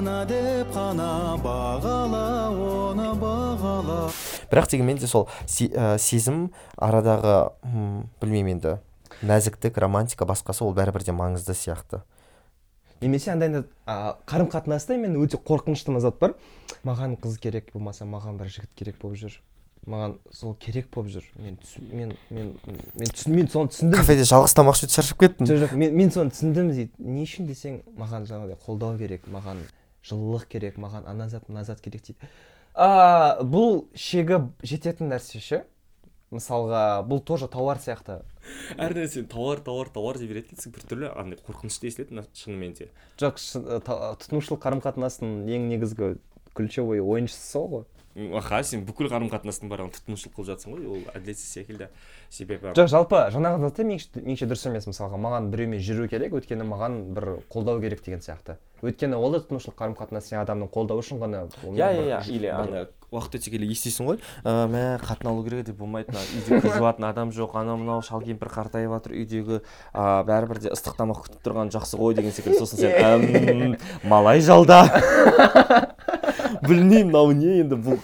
ана 0.00 0.24
деп 0.26 0.74
қана 0.74 1.38
бағала 1.38 2.39
бірақ 4.50 4.70
дегенмен 4.70 4.98
де 4.98 5.06
сол 5.06 5.28
се- 5.46 5.70
сезім 5.98 6.50
арадағы 6.76 7.52
м, 7.64 8.08
білмеймін 8.20 8.56
енді 8.58 8.76
нәзіктік 9.26 9.76
романтика 9.78 10.24
басқасы 10.24 10.62
ол 10.64 10.74
бәрібір 10.74 11.04
де 11.04 11.12
маңызды 11.12 11.54
сияқты. 11.54 12.02
Немесе 13.00 13.32
андай 13.32 13.64
қарым 14.28 14.50
қатынаста 14.52 14.96
мен 15.00 15.16
өте 15.16 15.38
қорқынышты 15.40 15.98
зат 16.00 16.18
бар. 16.20 16.34
Маған 16.84 17.16
қыз 17.20 17.38
керек 17.40 17.72
болмаса 17.72 18.04
маған 18.04 18.36
бір 18.38 18.48
жігіт 18.52 18.70
керек 18.76 18.98
болып 19.00 19.16
жүр. 19.22 19.38
Маған 19.88 20.18
сол 20.32 20.54
керек 20.60 20.90
болып 20.92 21.10
жүр. 21.14 21.24
Мен 21.40 21.56
мен 21.80 22.12
мен 22.30 22.54
мен 22.66 23.08
мен 23.26 23.48
соны 23.48 23.72
түсіндім. 23.72 23.96
Кафеде 23.96 24.22
жалғыз 24.28 24.52
тамақ 24.54 24.76
ішіп 24.76 24.90
шаршап 24.92 25.18
кеттім. 25.18 25.46
Жоқ 25.48 25.62
жоқ 25.64 25.72
мен, 25.80 25.96
мен 25.96 26.10
соны 26.12 26.30
түсіндім 26.30 26.68
дейді. 26.74 26.90
Не 26.98 27.24
үшін 27.24 27.48
десең 27.48 27.80
маған 27.96 28.28
жаңағыдай 28.28 28.60
қолдау 28.66 28.98
керек 29.00 29.24
маған 29.32 29.64
жылылық 30.04 30.44
керек 30.52 30.76
маған 30.76 31.08
ана 31.08 31.28
зат 31.28 31.48
мына 31.48 31.64
зат 31.64 31.80
керек 31.80 32.04
дейді. 32.04 32.18
А, 32.80 33.42
бұл 33.44 33.84
шегі 33.94 34.40
жететін 34.64 35.12
нәрсе 35.12 35.40
ше? 35.44 35.60
Мысалға 36.30 37.02
бұл 37.10 37.20
тоже 37.26 37.48
тауар 37.50 37.80
сияқты. 37.82 38.20
Әр 38.78 38.94
нәрсе 38.94 39.24
тауар 39.28 39.60
тауар 39.66 39.90
тауар 39.90 40.18
деп 40.20 40.30
екенсің 40.38 40.72
біртүрлі 40.76 41.08
андай 41.18 41.40
қорқынышты 41.42 41.90
естіледі 41.90 42.22
шынымен 42.38 42.76
де. 42.78 42.86
Жоқ 43.18 43.40
та- 43.84 44.14
тұтынушылық 44.22 44.62
қарым 44.62 44.82
қатынастың 44.84 45.40
ең 45.50 45.66
негізгі 45.72 46.12
ключевой 46.54 47.02
ойыншысы 47.02 47.50
сол 47.50 47.66
ғой. 47.74 47.84
Аха 48.38 48.62
сен 48.66 48.86
бүкіл 48.86 49.10
қарым 49.10 49.28
қатынастың 49.30 49.70
барлығын 49.70 49.92
тұтынушылық 49.98 50.34
қылып 50.38 50.48
жатсың 50.52 50.72
ғой 50.74 50.86
ол 50.86 51.04
әділетсіз 51.14 51.50
секілді. 51.58 51.90
Себебі 52.30 52.72
жоқ 52.78 52.88
жалпы 52.90 53.20
жаңағы 53.34 53.60
затты 53.66 53.86
меніңше 53.86 54.48
дұрыс 54.50 54.66
емес 54.70 54.88
мысалға 54.90 55.18
маған 55.18 55.50
біреумен 55.52 55.82
жүру 55.82 56.08
керек 56.10 56.34
өйткені 56.34 56.66
маған 56.66 56.98
бір 57.14 57.28
қолдау 57.50 57.82
керек 57.82 58.02
деген 58.06 58.22
сияқты. 58.22 58.56
Өйткені 58.82 59.16
ол 59.16 59.32
да 59.32 59.38
тұтынушылық 59.44 59.76
қарым 59.76 59.96
қатынас 59.98 60.30
адамның 60.40 60.70
қолдауы 60.72 61.02
үшін 61.04 61.20
ғана 61.20 61.44
иә 61.46 61.72
бір- 61.74 61.78
иә 61.78 61.90
иә. 62.08 62.20
Или 62.30 62.46
ана 62.46 62.86
уақыт 63.10 63.38
өте 63.40 63.50
келе 63.50 63.68
естисің 63.70 64.08
ғой. 64.10 64.18
Ә, 64.44 64.66
мә 64.70 64.84
қатын 65.02 65.30
алу 65.32 65.44
керек 65.46 65.66
деп 65.66 65.78
болмайды 65.80 66.12
мына 66.14 66.24
үйде 66.36 66.60
кір 66.62 66.76
жуатын 66.78 67.08
адам 67.10 67.32
жоқ 67.34 67.56
анау 67.60 67.78
мынау 67.80 68.02
шал 68.06 68.22
кемпір 68.22 68.52
қартайып 68.54 68.94
жатыр 68.94 69.16
үйдегі 69.18 69.60
ә, 69.92 70.22
бәрібір 70.28 70.62
де 70.66 70.74
ыстық 70.74 70.98
тамақ 71.00 71.24
күтіп 71.26 71.44
тұрған 71.46 71.72
жақсы 71.74 71.98
ғой 72.00 72.14
деген 72.18 72.34
секілді. 72.34 72.60
Сосын 72.60 72.84
сен 72.84 72.92
«Әм, 73.00 73.76
малай 74.04 74.40
жалда 74.44 74.84
білмеймін 76.66 77.10
мынау 77.10 77.32
не 77.36 77.60
енді 77.62 77.78
бұл 77.80 77.98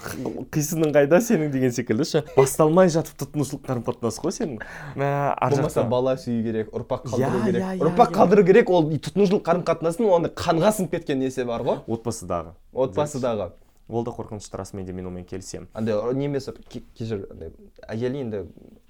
қисының 0.53 0.93
қайда 0.95 1.19
сенің 1.23 1.51
деген 1.53 1.73
секілді 1.75 2.07
ше? 2.07 2.23
Басталмай 2.37 2.89
жатып 2.93 3.19
тұтынушылық 3.21 3.63
қарым 3.67 3.85
қатынас 3.85 4.17
қой 4.23 4.33
сенің. 4.35 4.57
Мә 4.97 5.11
ар 5.35 5.53
болмаса 5.55 5.81
жақта 5.81 5.85
бала 5.91 6.15
сүю 6.19 6.41
керек 6.45 6.73
ұрпақ 6.75 7.05
қалдыру 7.11 7.43
керек. 7.45 7.69
ұрпақ 7.85 8.15
қалдыру 8.17 8.47
керек 8.47 8.73
ол 8.73 8.89
тұтынушылық 8.95 9.45
қарым 9.45 9.63
қатынастың 9.67 10.09
ондай 10.17 10.33
қанға 10.33 10.73
сіңіп 10.79 10.97
кеткен 10.97 11.21
несі 11.21 11.45
бар 11.47 11.65
ғой? 11.67 11.81
Отбасыдағы. 11.87 12.55
Отбасыдағы. 12.73 13.51
Ол 13.89 14.03
да 14.03 14.11
қорқынышты 14.11 14.57
расымен 14.57 14.85
де 14.85 14.93
мен 14.93 15.07
онымен 15.07 15.25
келісемін. 15.25 15.67
Андай 15.73 15.95
немесе 16.13 16.53
ке- 16.69 16.83
кешір 16.97 17.27
андай 17.31 17.51
әйелі 17.87 18.21
енді 18.25 18.41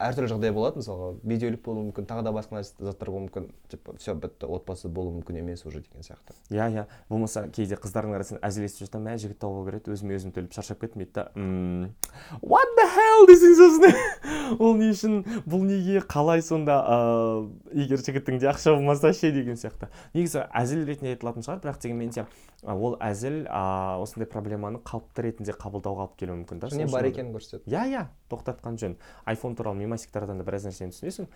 әртүрлі 0.02 0.30
жағдай 0.32 0.54
болады 0.54 0.82
мысалға 0.82 1.12
бедеулік 1.24 1.62
болуы 1.66 1.88
мүмкін 1.90 2.08
тағы 2.10 2.24
да 2.26 2.32
басқа 2.34 2.62
заттар 2.64 3.10
болуы 3.12 3.28
мүмкін 3.28 3.48
типа 3.70 3.96
все 3.98 4.14
бітті 4.14 4.50
отбасы 4.50 4.90
болуы 4.90 5.20
мүмкін 5.20 5.40
емес 5.42 5.66
уже 5.66 5.82
деген 5.82 6.02
сияқты. 6.06 6.34
Иә 6.50 6.70
иә. 6.74 6.86
Болмаса 7.10 7.48
кейде 7.50 7.76
қыздардың 7.76 8.16
арасында 8.18 8.42
әзілесіп 8.46 8.86
жатамын 8.88 9.12
мә 9.12 9.18
жігіт 9.22 9.40
тауып 9.42 9.58
алу 9.58 9.66
керек 9.70 9.88
еді 9.88 9.96
өзіме 9.98 10.18
өзім 10.18 10.34
төлеп 10.36 10.54
шаршап 10.54 10.82
кеттім 10.82 11.02
дейді 11.02 11.14
да. 11.14 11.28
«Ммм, 11.36 11.94
what 12.42 12.74
the 12.78 12.86
hell 12.94 13.26
десең 13.30 13.56
сосын 13.58 13.98
ол 14.60 14.76
не 14.78 14.92
үшін 14.94 15.22
бұл 15.46 15.66
неге 15.66 16.02
қалай 16.06 16.42
сонда 16.46 16.78
ыыы 16.86 17.84
егер 17.86 18.02
жігіттің 18.06 18.40
де 18.40 18.50
ақша 18.52 18.76
болмаса 18.76 19.14
ше 19.14 19.32
деген 19.32 19.58
сияқты. 19.58 19.90
Негізі 20.14 20.46
әзіл 20.54 20.86
ретінде 20.86 21.16
айтылатын 21.16 21.46
шығар 21.46 21.62
бірақ 21.64 21.82
дегенмен 21.82 22.14
де 22.14 22.26
ол 22.64 22.98
әзіл 23.02 23.46
а, 23.50 23.98
осындай 24.02 24.28
проблеманы 24.30 24.80
қалыпты 24.88 25.26
ретінде 25.28 25.56
қабылдауға 25.60 26.08
алып 26.08 26.16
келуі 26.22 26.40
мүмкін 26.42 26.62
да 26.64 26.72
және 26.72 26.88
бар 26.92 27.10
екенін 27.10 27.34
көрсетеді. 27.36 27.68
Иә 27.68 27.84
иә 27.92 28.06
тоқтатқан 28.32 28.80
жөн. 28.80 28.96
айфон 29.26 29.56
туралы 29.56 29.84
мемасиктардан 29.84 30.40
да 30.40 30.48
біраз 30.48 30.66
нәрсені 30.70 30.96
түсінесің. 30.96 31.28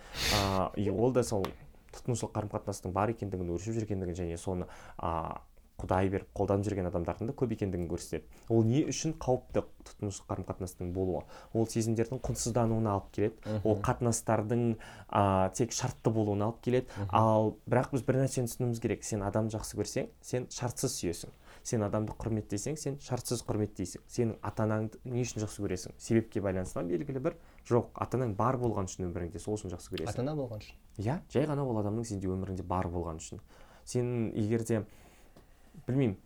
И 0.80 0.90
ол 0.90 1.12
да 1.12 1.22
сол 1.22 1.44
тұтынушылық 1.92 2.32
қарым 2.32 2.52
қатынастың 2.52 2.92
бар 2.96 3.12
екендігін 3.12 3.52
өршіп 3.56 3.82
жүргендігін 3.82 4.16
және 4.16 4.38
соны 4.40 4.66
а, 4.96 5.42
құдай 5.82 6.08
беріп 6.12 6.30
қолданып 6.36 6.66
жүрген 6.68 6.88
адамдардың 6.88 7.30
да 7.30 7.34
көп 7.36 7.52
екендігін 7.56 7.88
көрсетеді. 7.90 8.24
Ол 8.52 8.64
не 8.64 8.84
үшін 8.88 9.16
қауіпті 9.20 9.64
тұтынушылық 9.88 10.28
қарым 10.30 10.46
қатынастың 10.48 10.92
болуы? 10.94 11.24
Ол 11.52 11.66
сезімдердің 11.68 12.22
құнсыздануына 12.22 12.94
алып 12.96 13.10
келеді. 13.16 13.58
Ол 13.64 13.80
қатынастардың 13.82 14.64
а, 15.08 15.50
тек 15.58 15.74
шартты 15.74 16.14
болуына 16.14 16.50
алып 16.50 16.62
келеді. 16.64 16.88
Ал 17.10 17.56
бірақ 17.66 17.96
біз 17.96 18.06
бір 18.06 18.22
нәрсені 18.22 18.52
түсінуіміз 18.52 18.82
керек. 18.84 19.04
Сен 19.04 19.26
адамды 19.26 19.56
жақсы 19.56 19.80
көрсең 19.80 20.12
сен 20.22 20.46
шартсыз 20.54 20.96
сүйесің. 21.00 21.34
Сен 21.62 21.84
адамды 21.86 22.14
құрметтесең 22.18 22.76
сен 22.80 22.98
шартсыз 23.02 23.44
құрметтейсің. 23.46 24.02
Сенің 24.10 24.34
ата 24.42 24.64
анаңды 24.66 24.98
не 25.04 25.22
үшін 25.22 25.44
жақсы 25.44 25.62
көресің? 25.62 25.94
Себепке 25.98 26.42
байланысты 26.42 26.80
ма? 26.80 26.88
Белгілі 26.90 27.22
бір. 27.22 27.36
Жоқ 27.68 27.92
ата 27.94 28.18
анаң 28.18 28.34
бар 28.38 28.58
болған 28.58 28.90
үшін 28.90 29.06
өміріңде 29.08 29.42
сол 29.42 29.58
үшін 29.58 29.72
жақсы 29.74 29.94
көресің. 29.94 30.10
Ата 30.10 30.24
ана 30.24 30.34
болған 30.38 30.64
үшін. 30.64 30.80
Иә 30.98 31.20
жай 31.32 31.46
ғана 31.46 31.66
ол 31.66 31.78
адамның 31.82 32.08
сенде 32.08 32.30
өміріңде 32.32 32.66
бар 32.66 32.90
болған 32.90 33.22
үшін. 33.22 33.42
Сен 33.84 34.32
егер 34.34 34.66
де 34.66 34.82
білмеймін 35.86 36.18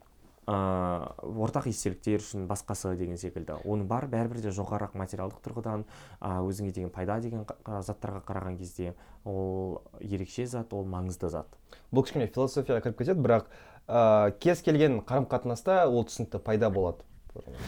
ыыы 0.47 1.43
ортақ 1.43 1.67
естеліктер 1.67 2.23
үшін 2.23 2.47
басқасы 2.47 2.95
деген 2.97 3.19
секілді. 3.19 3.59
Оның 3.67 3.89
бары 3.91 4.07
бәрібір 4.13 4.45
де 4.45 4.53
жоғарырақ 4.55 4.95
материалдық 4.95 5.43
тұрғыдан 5.43 5.83
а, 6.21 6.39
өзіңе 6.47 6.71
деген 6.71 6.93
пайда 6.95 7.19
деген 7.21 7.43
заттарға 7.67 8.23
қараған 8.29 8.59
кезде 8.61 8.95
ол 9.25 9.83
ерекше 10.01 10.47
зат 10.47 10.73
ол 10.73 10.87
маңызды 10.87 11.33
зат. 11.35 11.51
Бұл 11.91 12.07
кішкене 12.07 12.31
философияға 12.31 12.85
кіріп 12.85 13.03
кетеді 13.03 13.27
бірақ 13.27 13.51
ә, 13.89 14.31
кез 14.39 14.63
келген 14.63 15.01
қарым 15.03 15.27
қатынаста 15.27 15.85
ол 15.91 16.07
түсінікті 16.07 16.39
пайда 16.47 16.71
болады. 16.71 17.03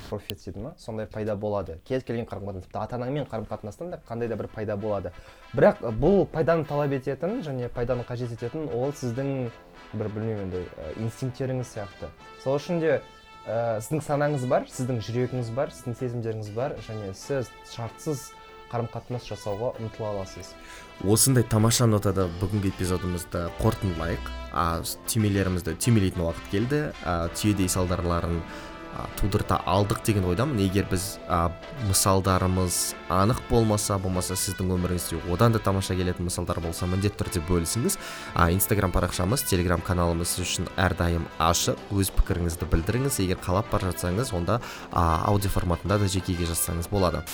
Профит 0.08 0.38
дейді 0.44 0.60
ма? 0.62 0.74
Сондай 0.78 1.06
пайда 1.06 1.34
болады. 1.36 1.80
Кез 1.84 2.04
келген 2.06 2.26
қарым 2.30 2.46
қатынас 2.46 2.68
тіпті 2.68 2.78
ата 2.78 2.96
анаңмен 2.96 3.26
қарым 3.28 3.48
қатынастан 3.50 3.90
да 3.90 3.98
қандай 4.06 4.28
да 4.30 4.36
бір 4.38 4.48
пайда 4.54 4.76
болады. 4.76 5.12
Бірақ 5.52 5.82
ә, 5.82 5.92
бұл 5.92 6.24
пайданы 6.30 6.64
талап 6.64 6.94
ететін 6.94 7.42
және 7.42 7.68
пайданы 7.68 8.06
қажет 8.08 8.32
ететін 8.32 8.70
ол 8.72 8.94
сіздің 8.96 9.50
бір 9.92 10.10
білмеймін 10.14 10.48
енді 10.48 10.64
ә, 10.64 10.90
инстинкттеріңіз 11.04 11.70
сияқты. 11.76 12.10
Сол 12.42 12.58
үшін 12.58 12.82
де 12.82 12.98
ә, 13.46 13.78
сіздің 13.84 14.02
санаңыз 14.04 14.44
бар 14.50 14.68
сіздің 14.68 15.00
жүрегіңіз 15.06 15.52
бар 15.56 15.72
сіздің 15.72 15.98
сезімдеріңіз 16.02 16.50
бар 16.56 16.76
және 16.88 17.14
сіз 17.16 17.48
шартсыз 17.72 18.28
қарым 18.68 18.88
қатынас 18.92 19.24
жасауға 19.28 19.72
ұмтыла 19.80 20.12
аласыз. 20.12 20.52
Осындай 21.08 21.44
тамаша 21.48 21.86
нотада 21.88 22.26
бүгінгі 22.42 22.72
эпизодымызды 22.74 23.46
қорытындылайық. 23.62 24.32
А, 24.52 24.82
түймелерімізді 25.08 25.76
түймелейтін 25.80 26.26
уақыт 26.26 26.50
келді. 26.52 26.82
А, 27.04 27.30
түйедей 27.32 27.70
салдарларын 27.72 28.42
тудырта 29.20 29.60
алдық 29.66 30.02
деген 30.06 30.24
ойдамын. 30.28 30.58
Егер 30.64 30.88
біз 30.90 31.18
а, 31.28 31.50
мысалдарымыз 31.88 32.78
анық 33.12 33.42
болмаса 33.50 33.98
болмаса 34.02 34.36
сіздің 34.38 34.74
өміріңізде 34.76 35.20
одан 35.32 35.54
да 35.54 35.62
тамаша 35.62 35.96
келетін 35.98 36.28
мысалдар 36.28 36.60
болса 36.64 36.86
міндетті 36.90 37.22
түрде 37.22 37.44
бөлісіңіз. 37.48 37.98
А, 38.34 38.50
инстаграм 38.52 38.92
парақшамыз 38.94 39.46
телеграм 39.48 39.84
каналымыз 39.84 40.38
үшін 40.42 40.70
әрдайым 40.76 41.28
ашық. 41.38 41.80
Өз 41.92 42.12
пікіріңізді 42.18 42.70
білдіріңіз. 42.72 43.22
Егер 43.24 43.42
қалап 43.44 43.70
бара 43.72 43.92
жатсаңыз 43.92 44.34
онда 44.34 44.60
а, 44.92 45.24
аудио 45.28 45.52
форматында 45.52 45.98
да 45.98 46.08
жекеге 46.08 46.48
жазсаңыз 46.48 46.90
болады. 46.90 47.24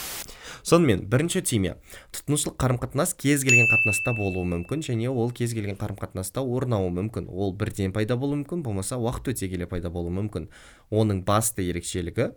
Сонымен 0.64 1.04
бірінші 1.12 1.42
түйме 1.44 1.74
тұтынушылық 2.14 2.56
қарым 2.60 2.78
қатынас 2.80 3.12
кез 3.20 3.44
келген 3.44 3.68
қатынаста 3.68 4.14
болуы 4.16 4.46
мүмкін 4.48 4.84
және 4.86 5.10
ол 5.12 5.28
кез 5.36 5.52
келген 5.52 5.76
қарым 5.76 5.98
қатынаста 6.00 6.40
орнауы 6.40 6.88
мүмкін. 6.96 7.28
Ол 7.28 7.52
бірден 7.52 7.92
пайда 7.92 8.16
болуы 8.16 8.40
мүмкін 8.40 8.64
болмаса 8.64 8.96
уақыт 8.96 9.34
өте 9.34 9.50
келе 9.52 9.68
пайда 9.68 9.92
болуы 9.92 10.14
мүмкін. 10.16 10.48
Оның 10.90 11.20
басты 11.28 11.68
ерекшелігі 11.68 12.32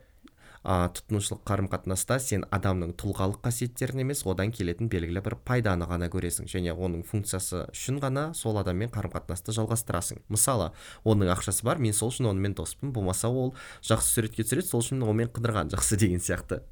а, 0.68 0.90
тұтынушылық 0.92 1.44
қарым 1.48 1.70
қатынаста 1.72 2.20
сен 2.20 2.44
адамның 2.52 2.92
тұлғалық 3.00 3.40
қасиеттерін 3.46 4.04
емес 4.04 4.26
одан 4.28 4.52
келетін 4.52 4.90
белгілі 4.92 5.24
бір 5.24 5.38
пайданы 5.48 5.88
ғана 5.88 6.10
көресің 6.12 6.52
және 6.52 6.76
оның 6.76 7.06
функциясы 7.08 7.63
үшін 7.72 8.02
ғана 8.04 8.30
сол 8.36 8.60
адаммен 8.60 8.92
қарым 8.92 9.16
қатынасты 9.16 9.56
жалғастырасың. 9.56 10.26
Мысалы 10.28 10.74
оның 11.08 11.32
ақшасы 11.38 11.63
бар 11.63 11.80
мен 11.80 11.96
сол 11.96 12.12
үшін 12.12 12.34
онымен 12.34 12.58
доспын 12.60 12.92
болмаса 12.92 13.32
ол 13.32 13.54
жақсы 13.80 14.18
суретке 14.18 14.44
түсіреді 14.44 14.74
сол 14.74 14.84
үшін 14.84 15.08
онымен 15.08 15.32
қыдырған 15.32 15.72
жақсы 15.72 15.96
деген 16.04 16.20
сияқты. 16.20 16.66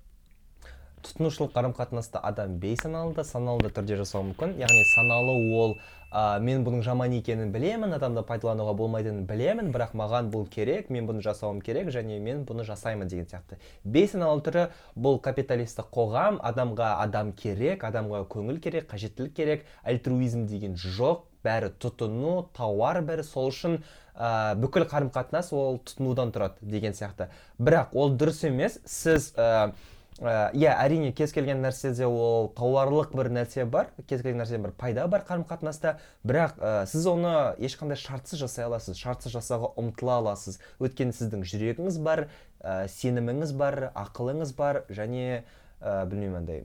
Тұтынушылық 1.06 1.54
қарым 1.54 1.74
қатынасты 1.78 2.20
адам 2.22 2.58
бейсаналы 2.60 3.13
да 3.13 3.24
саналы 3.24 3.68
да 3.68 3.70
түрде 3.74 4.00
жасауы 4.00 4.32
мүмкін. 4.32 4.56
Яғни 4.60 4.84
саналы 4.94 5.36
ол 5.56 5.76
ә, 6.12 6.39
мен 6.41 6.63
бұның 6.65 6.82
жаман 6.86 7.13
екенін 7.18 7.52
білемін 7.54 7.94
адамды 7.98 8.24
пайдалануға 8.26 8.74
болмайтынын 8.80 9.28
білемін 9.30 9.72
бірақ 9.76 9.94
маған 9.98 10.32
бұл 10.34 10.48
керек 10.50 10.89
мен 10.89 11.08
бұны 11.10 11.22
жасауым 11.26 11.62
керек 11.62 11.91
және 11.94 12.18
мен 12.20 12.44
бұны 12.50 12.65
жасаймын 12.65 13.12
деген 13.12 13.30
сияқты. 13.30 13.60
Бейсаналы 13.84 14.41
түрі 14.46 14.65
бұл 14.98 15.20
капиталистік 15.22 15.91
қоғам 15.94 16.41
адамға 16.41 16.96
адам 17.04 17.32
керек 17.38 17.86
адамға 17.86 18.26
көңіл 18.32 18.60
керек 18.63 18.89
қажеттілік 18.91 19.36
керек 19.38 19.65
альтруизм 19.84 20.48
деген 20.50 20.76
жоқ. 20.76 21.28
Бәрі 21.46 21.70
тұтыну 21.78 22.48
тауар 22.58 23.04
бәрі 23.06 23.22
сол 23.22 23.52
үшін 23.52 23.76
ә, 24.18 24.56
бүкіл 24.58 24.88
қарым 24.89 25.12
қатынас 25.13 25.52
ол 25.54 25.78
тұтынудан 25.86 26.32
тұрады 26.34 26.65
деген 26.65 26.96
сияқты. 26.98 27.28
Бірақ 27.62 27.94
ол 27.94 28.15
дұрыс 28.18 28.39
емес. 28.50 28.80
Сіз 28.89 29.36
ә, 29.38 29.76
иә 30.21 30.71
әрине 30.80 31.10
кез 31.12 31.34
келген 31.36 31.60
нәрседе 31.60 32.08
ол 32.08 32.47
тауарлық 32.56 33.12
бір 33.17 33.28
нәрсе 33.36 33.65
бар 33.67 33.89
кез 34.08 34.21
келген 34.21 34.39
нәрседе 34.39 34.62
бір 34.63 34.71
пайда 34.80 35.08
бар 35.12 35.25
қарым 35.28 35.43
қатынаста 35.49 35.97
бірақ 36.23 36.56
ә, 36.56 36.86
сіз 36.88 37.08
оны 37.12 37.34
ешқандай 37.60 37.99
шартсыз 37.99 38.39
жасай 38.45 38.69
аласыз 38.69 38.95
шартсыз 38.95 39.36
жасауға 39.36 39.73
ұмтыла 39.75 40.21
аласыз. 40.21 40.62
Өйткені 40.80 41.12
сіздің 41.12 41.43
жүрегіңіз 41.43 41.99
бар 41.99 42.30
ә, 42.63 42.88
сеніміңіз 42.95 43.51
бар 43.60 43.89
ақылыңыз 43.91 44.56
бар 44.56 44.86
және 44.88 45.43
ә, 45.82 46.06
білмеймін 46.08 46.39
андай 46.39 46.63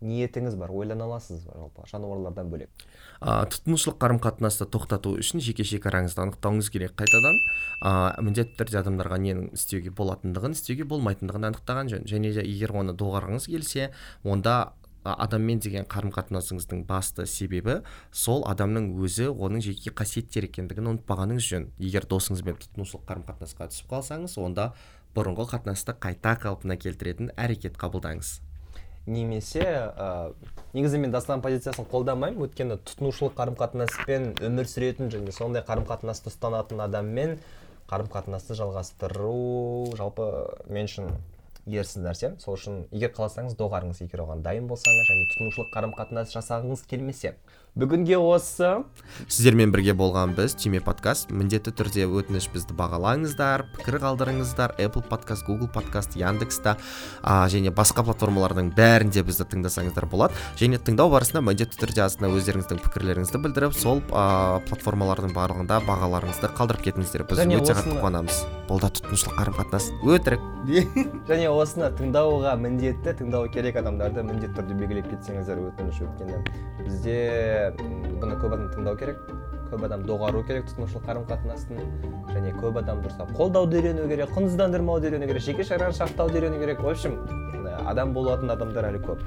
ниетіңіз 0.00 0.56
бар 0.60 0.72
ойлана 0.72 1.04
аласыз 1.06 1.44
жалпы 1.44 1.84
жануарлардан 1.90 2.50
бөлек. 2.52 2.70
А, 3.20 3.44
тұтынушылық 3.52 3.98
қарым 4.00 4.20
қатынасты 4.22 4.66
тоқтату 4.66 5.12
үшін 5.20 5.42
жеке 5.44 5.66
шекараңызды 5.68 6.22
анықтауыңыз 6.24 6.70
керек. 6.72 6.96
Қайтадан 6.98 7.38
а, 7.82 7.92
міндетті 8.24 8.56
түрде 8.60 8.80
адамдарға 8.80 9.20
ненің 9.20 9.54
істеуге 9.58 9.92
болатындығын 9.92 10.56
істеуге 10.56 10.88
болмайтындығын 10.88 11.50
анықтаған 11.52 11.92
жөн. 11.92 12.06
Және 12.08 12.34
де 12.36 12.44
егер 12.46 12.72
оны 12.72 12.96
доғарғыңыз 12.96 13.50
келсе 13.52 13.90
онда 14.24 14.72
адаммен 15.04 15.60
деген 15.64 15.86
қарым 15.88 16.12
қатынасыңыздың 16.12 16.84
басты 16.88 17.24
себебі 17.28 17.78
сол 18.12 18.44
адамның 18.48 18.90
өзі 19.00 19.30
оның 19.32 19.64
жеке 19.64 19.94
қасиеттері 19.96 20.50
екендігін 20.50 20.90
ұмытпағаныңыз 20.94 21.48
жөн. 21.52 21.68
Егер 21.80 22.04
досыңызбен 22.10 22.60
тұтынушылық 22.60 23.06
қарым 23.08 23.24
қатынасқа 23.28 23.70
түсіп 23.72 23.94
қалсаңыз 23.94 24.36
онда 24.44 24.72
бұрынғы 25.16 25.48
қатынасты 25.54 25.96
қайта 25.96 26.36
қалпына 26.44 26.76
келтіретін 26.80 27.32
әрекет 27.40 27.80
қабылдаңыз. 27.80 28.40
Немесе 29.10 29.64
ә, 29.66 30.32
негізі 30.72 31.00
мен 31.02 31.12
дастан 31.14 31.42
позициясын 31.42 31.88
қолдамаймын. 31.90 32.40
Өйткені 32.46 32.78
тұтынушылық 32.86 33.34
қарым 33.38 33.58
қатынаспен 33.58 34.30
өмір 34.46 34.70
сүретін 34.70 35.10
және 35.12 35.34
сондай 35.34 35.64
қарым 35.66 35.88
қатынасты 35.88 36.30
ұстанатын 36.32 36.80
адаммен 36.86 37.36
қарым 37.90 38.10
қатынасты 38.12 38.54
жалғастыру 38.58 39.96
жалпы 39.98 40.30
мен 40.70 40.86
үшін 40.90 41.10
ерсіз 41.70 42.02
нәрсе 42.04 42.32
сол 42.42 42.56
үшін 42.58 42.82
егер 42.90 43.12
қаласаңыз 43.16 43.56
доғарыңыз 43.60 44.02
егер 44.04 44.24
оған 44.24 44.42
дайын 44.44 44.66
болсаңыз 44.70 45.10
және 45.10 45.26
тұтынушылық 45.32 45.72
қарым 45.76 45.96
қатынас 45.98 46.34
жасағыңыз 46.34 46.86
келмесе. 46.90 47.36
Бүгінге 47.78 48.16
осы 48.18 48.68
сіздермен 49.30 49.70
бірге 49.70 49.92
болған 49.94 50.32
біз 50.34 50.56
түйме 50.58 50.80
подкаст 50.82 51.30
міндетті 51.30 51.70
түрде 51.78 52.02
өтініш 52.02 52.48
бізді 52.50 52.74
бағалаңыздар 52.74 53.62
пікір 53.76 54.00
қалдырыңыздар. 54.02 54.74
Apple 54.82 55.04
подкаст 55.06 55.46
google 55.46 55.68
подкаст 55.70 56.16
яндекста 56.18 56.74
а, 57.22 57.46
және 57.46 57.70
басқа 57.70 58.02
платформалардың 58.08 58.72
бәрінде 58.74 59.22
бізді 59.22 59.46
тыңдасаңыздар 59.54 60.08
болады. 60.10 60.34
Және 60.58 60.80
тыңдау 60.82 61.12
барысында 61.14 61.44
міндетті 61.46 61.78
түрде 61.78 62.02
астына 62.08 62.32
өздеріңіздің 62.34 62.82
пікірлеріңізді 62.88 63.42
білдіріп 63.46 63.78
сол 63.78 64.02
а, 64.10 64.58
платформалардың 64.66 65.30
барлығында 65.38 65.78
бағаларыңызды 65.86 66.50
қалдырып 66.58 66.88
кетіңіздер. 66.90 67.28
Біз 67.30 67.44
өте 67.46 67.78
қатты 67.78 68.00
қуанамыз. 68.02 68.42
Бұл 68.66 68.82
да 68.82 68.90
тұтынушылық 68.98 69.38
қарым 69.38 69.58
қатынас 69.62 69.92
өтірік. 70.02 70.42
Және 71.30 71.48
осыны 71.62 71.90
тыңдауға 71.98 72.54
міндетті 72.60 73.14
тыңдау 73.20 73.50
керек 73.54 73.76
адамдарды 73.80 74.24
міндетті 74.26 74.56
түрде 74.60 74.78
белгілеп 74.80 75.10
кетсеңіздер 75.12 75.60
өтініш 75.70 76.00
өйткені 76.06 76.40
бізде 76.86 77.18
бұны 77.78 78.40
көп 78.40 78.56
адам 78.56 78.68
тыңдау 78.74 78.98
керек 79.00 79.20
көп 79.70 79.84
адам 79.86 80.02
доғару 80.06 80.42
керек 80.46 80.66
тұтынушылық 80.70 81.04
қарым 81.06 81.26
қатынастың 81.30 81.78
және 82.34 82.54
көп 82.58 82.80
адам 82.80 83.04
дұрыстап 83.04 83.30
қолдауды 83.38 83.78
үйрену 83.78 84.08
керек 84.10 84.32
құнсыздандырмауды 84.34 85.10
үйрену 85.10 85.28
керек 85.30 85.46
жеке 85.46 85.66
шараны 85.68 85.94
сақтауды 85.94 86.40
үйрену 86.40 86.58
керек. 86.58 86.82
В 86.82 86.88
общем 86.88 87.20
адам 87.86 88.12
болатын 88.14 88.50
адамдар 88.50 88.90
әлі 88.90 89.02
көп. 89.06 89.22